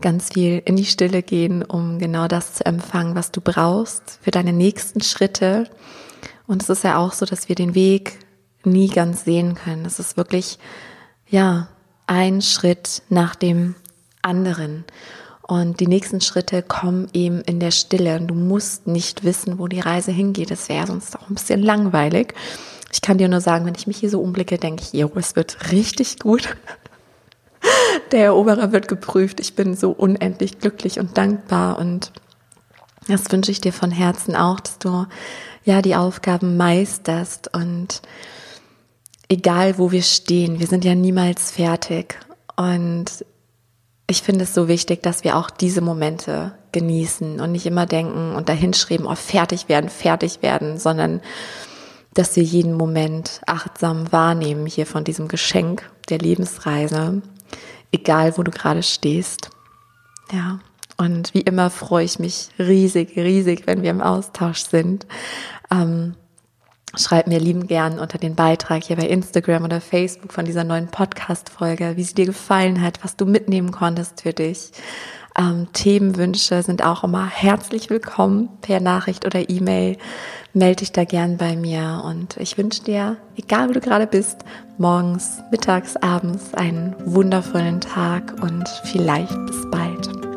ganz 0.00 0.32
viel 0.32 0.62
in 0.64 0.76
die 0.76 0.84
Stille 0.84 1.22
gehen, 1.22 1.62
um 1.62 1.98
genau 1.98 2.28
das 2.28 2.54
zu 2.54 2.66
empfangen, 2.66 3.14
was 3.14 3.32
du 3.32 3.40
brauchst 3.40 4.18
für 4.22 4.30
deine 4.30 4.52
nächsten 4.52 5.00
Schritte. 5.00 5.68
Und 6.46 6.62
es 6.62 6.68
ist 6.68 6.84
ja 6.84 6.98
auch 6.98 7.12
so, 7.12 7.26
dass 7.26 7.48
wir 7.48 7.56
den 7.56 7.74
Weg 7.74 8.18
nie 8.64 8.88
ganz 8.88 9.24
sehen 9.24 9.54
können. 9.54 9.84
Es 9.84 9.98
ist 9.98 10.16
wirklich, 10.16 10.58
ja, 11.28 11.68
ein 12.06 12.42
Schritt 12.42 13.02
nach 13.08 13.34
dem 13.34 13.74
anderen. 14.22 14.84
Und 15.50 15.80
die 15.80 15.88
nächsten 15.88 16.20
Schritte 16.20 16.62
kommen 16.62 17.08
eben 17.12 17.40
in 17.40 17.58
der 17.58 17.72
Stille. 17.72 18.20
Du 18.20 18.36
musst 18.36 18.86
nicht 18.86 19.24
wissen, 19.24 19.58
wo 19.58 19.66
die 19.66 19.80
Reise 19.80 20.12
hingeht. 20.12 20.52
Das 20.52 20.68
wäre 20.68 20.86
sonst 20.86 21.18
auch 21.18 21.28
ein 21.28 21.34
bisschen 21.34 21.60
langweilig. 21.60 22.34
Ich 22.92 23.00
kann 23.00 23.18
dir 23.18 23.28
nur 23.28 23.40
sagen, 23.40 23.66
wenn 23.66 23.74
ich 23.74 23.88
mich 23.88 23.96
hier 23.96 24.10
so 24.10 24.20
umblicke, 24.20 24.58
denke 24.58 24.84
ich, 24.84 24.92
jo, 24.92 25.10
es 25.16 25.34
wird 25.34 25.72
richtig 25.72 26.20
gut. 26.20 26.56
Der 28.12 28.26
Eroberer 28.26 28.70
wird 28.70 28.86
geprüft. 28.86 29.40
Ich 29.40 29.56
bin 29.56 29.74
so 29.74 29.90
unendlich 29.90 30.60
glücklich 30.60 31.00
und 31.00 31.18
dankbar 31.18 31.80
und 31.80 32.12
das 33.08 33.32
wünsche 33.32 33.50
ich 33.50 33.60
dir 33.60 33.72
von 33.72 33.90
Herzen 33.90 34.36
auch, 34.36 34.60
dass 34.60 34.78
du 34.78 35.06
ja 35.64 35.82
die 35.82 35.96
Aufgaben 35.96 36.58
meisterst 36.58 37.52
und 37.52 38.02
egal 39.28 39.78
wo 39.78 39.90
wir 39.90 40.02
stehen, 40.02 40.60
wir 40.60 40.68
sind 40.68 40.84
ja 40.84 40.94
niemals 40.94 41.50
fertig 41.50 42.20
und 42.54 43.24
ich 44.10 44.22
finde 44.22 44.44
es 44.44 44.54
so 44.54 44.66
wichtig, 44.66 45.02
dass 45.02 45.24
wir 45.24 45.36
auch 45.36 45.50
diese 45.50 45.80
Momente 45.80 46.52
genießen 46.72 47.40
und 47.40 47.52
nicht 47.52 47.66
immer 47.66 47.86
denken 47.86 48.34
und 48.34 48.48
dahinschreiben, 48.48 49.06
oh, 49.06 49.14
fertig 49.14 49.68
werden, 49.68 49.88
fertig 49.88 50.42
werden, 50.42 50.78
sondern 50.78 51.20
dass 52.14 52.34
wir 52.34 52.42
jeden 52.42 52.74
Moment 52.74 53.40
achtsam 53.46 54.10
wahrnehmen 54.12 54.66
hier 54.66 54.86
von 54.86 55.04
diesem 55.04 55.28
Geschenk 55.28 55.88
der 56.08 56.18
Lebensreise, 56.18 57.22
egal 57.92 58.36
wo 58.36 58.42
du 58.42 58.50
gerade 58.50 58.82
stehst. 58.82 59.50
Ja. 60.32 60.58
Und 60.96 61.32
wie 61.32 61.40
immer 61.40 61.70
freue 61.70 62.04
ich 62.04 62.18
mich 62.18 62.48
riesig, 62.58 63.16
riesig, 63.16 63.66
wenn 63.66 63.82
wir 63.82 63.90
im 63.90 64.02
Austausch 64.02 64.64
sind. 64.64 65.06
Ähm, 65.70 66.14
Schreib 66.96 67.28
mir 67.28 67.38
lieben 67.38 67.68
gern 67.68 68.00
unter 68.00 68.18
den 68.18 68.34
Beitrag 68.34 68.82
hier 68.82 68.96
bei 68.96 69.06
Instagram 69.06 69.64
oder 69.64 69.80
Facebook 69.80 70.32
von 70.32 70.44
dieser 70.44 70.64
neuen 70.64 70.88
Podcast-Folge, 70.88 71.92
wie 71.96 72.02
sie 72.02 72.14
dir 72.14 72.26
gefallen 72.26 72.82
hat, 72.82 73.04
was 73.04 73.16
du 73.16 73.26
mitnehmen 73.26 73.70
konntest 73.70 74.22
für 74.22 74.32
dich. 74.32 74.72
Ähm, 75.38 75.68
Themenwünsche 75.72 76.62
sind 76.64 76.84
auch 76.84 77.04
immer 77.04 77.26
herzlich 77.26 77.90
willkommen 77.90 78.48
per 78.60 78.80
Nachricht 78.80 79.24
oder 79.24 79.48
E-Mail. 79.48 79.98
Melde 80.52 80.80
dich 80.80 80.90
da 80.90 81.04
gern 81.04 81.36
bei 81.36 81.54
mir 81.54 82.02
und 82.04 82.36
ich 82.38 82.58
wünsche 82.58 82.82
dir, 82.82 83.16
egal 83.36 83.68
wo 83.68 83.72
du 83.72 83.80
gerade 83.80 84.08
bist, 84.08 84.38
morgens, 84.76 85.40
mittags, 85.52 85.96
abends 85.96 86.54
einen 86.54 86.96
wundervollen 87.04 87.80
Tag 87.80 88.34
und 88.42 88.68
vielleicht 88.84 89.36
bis 89.46 89.70
bald. 89.70 90.29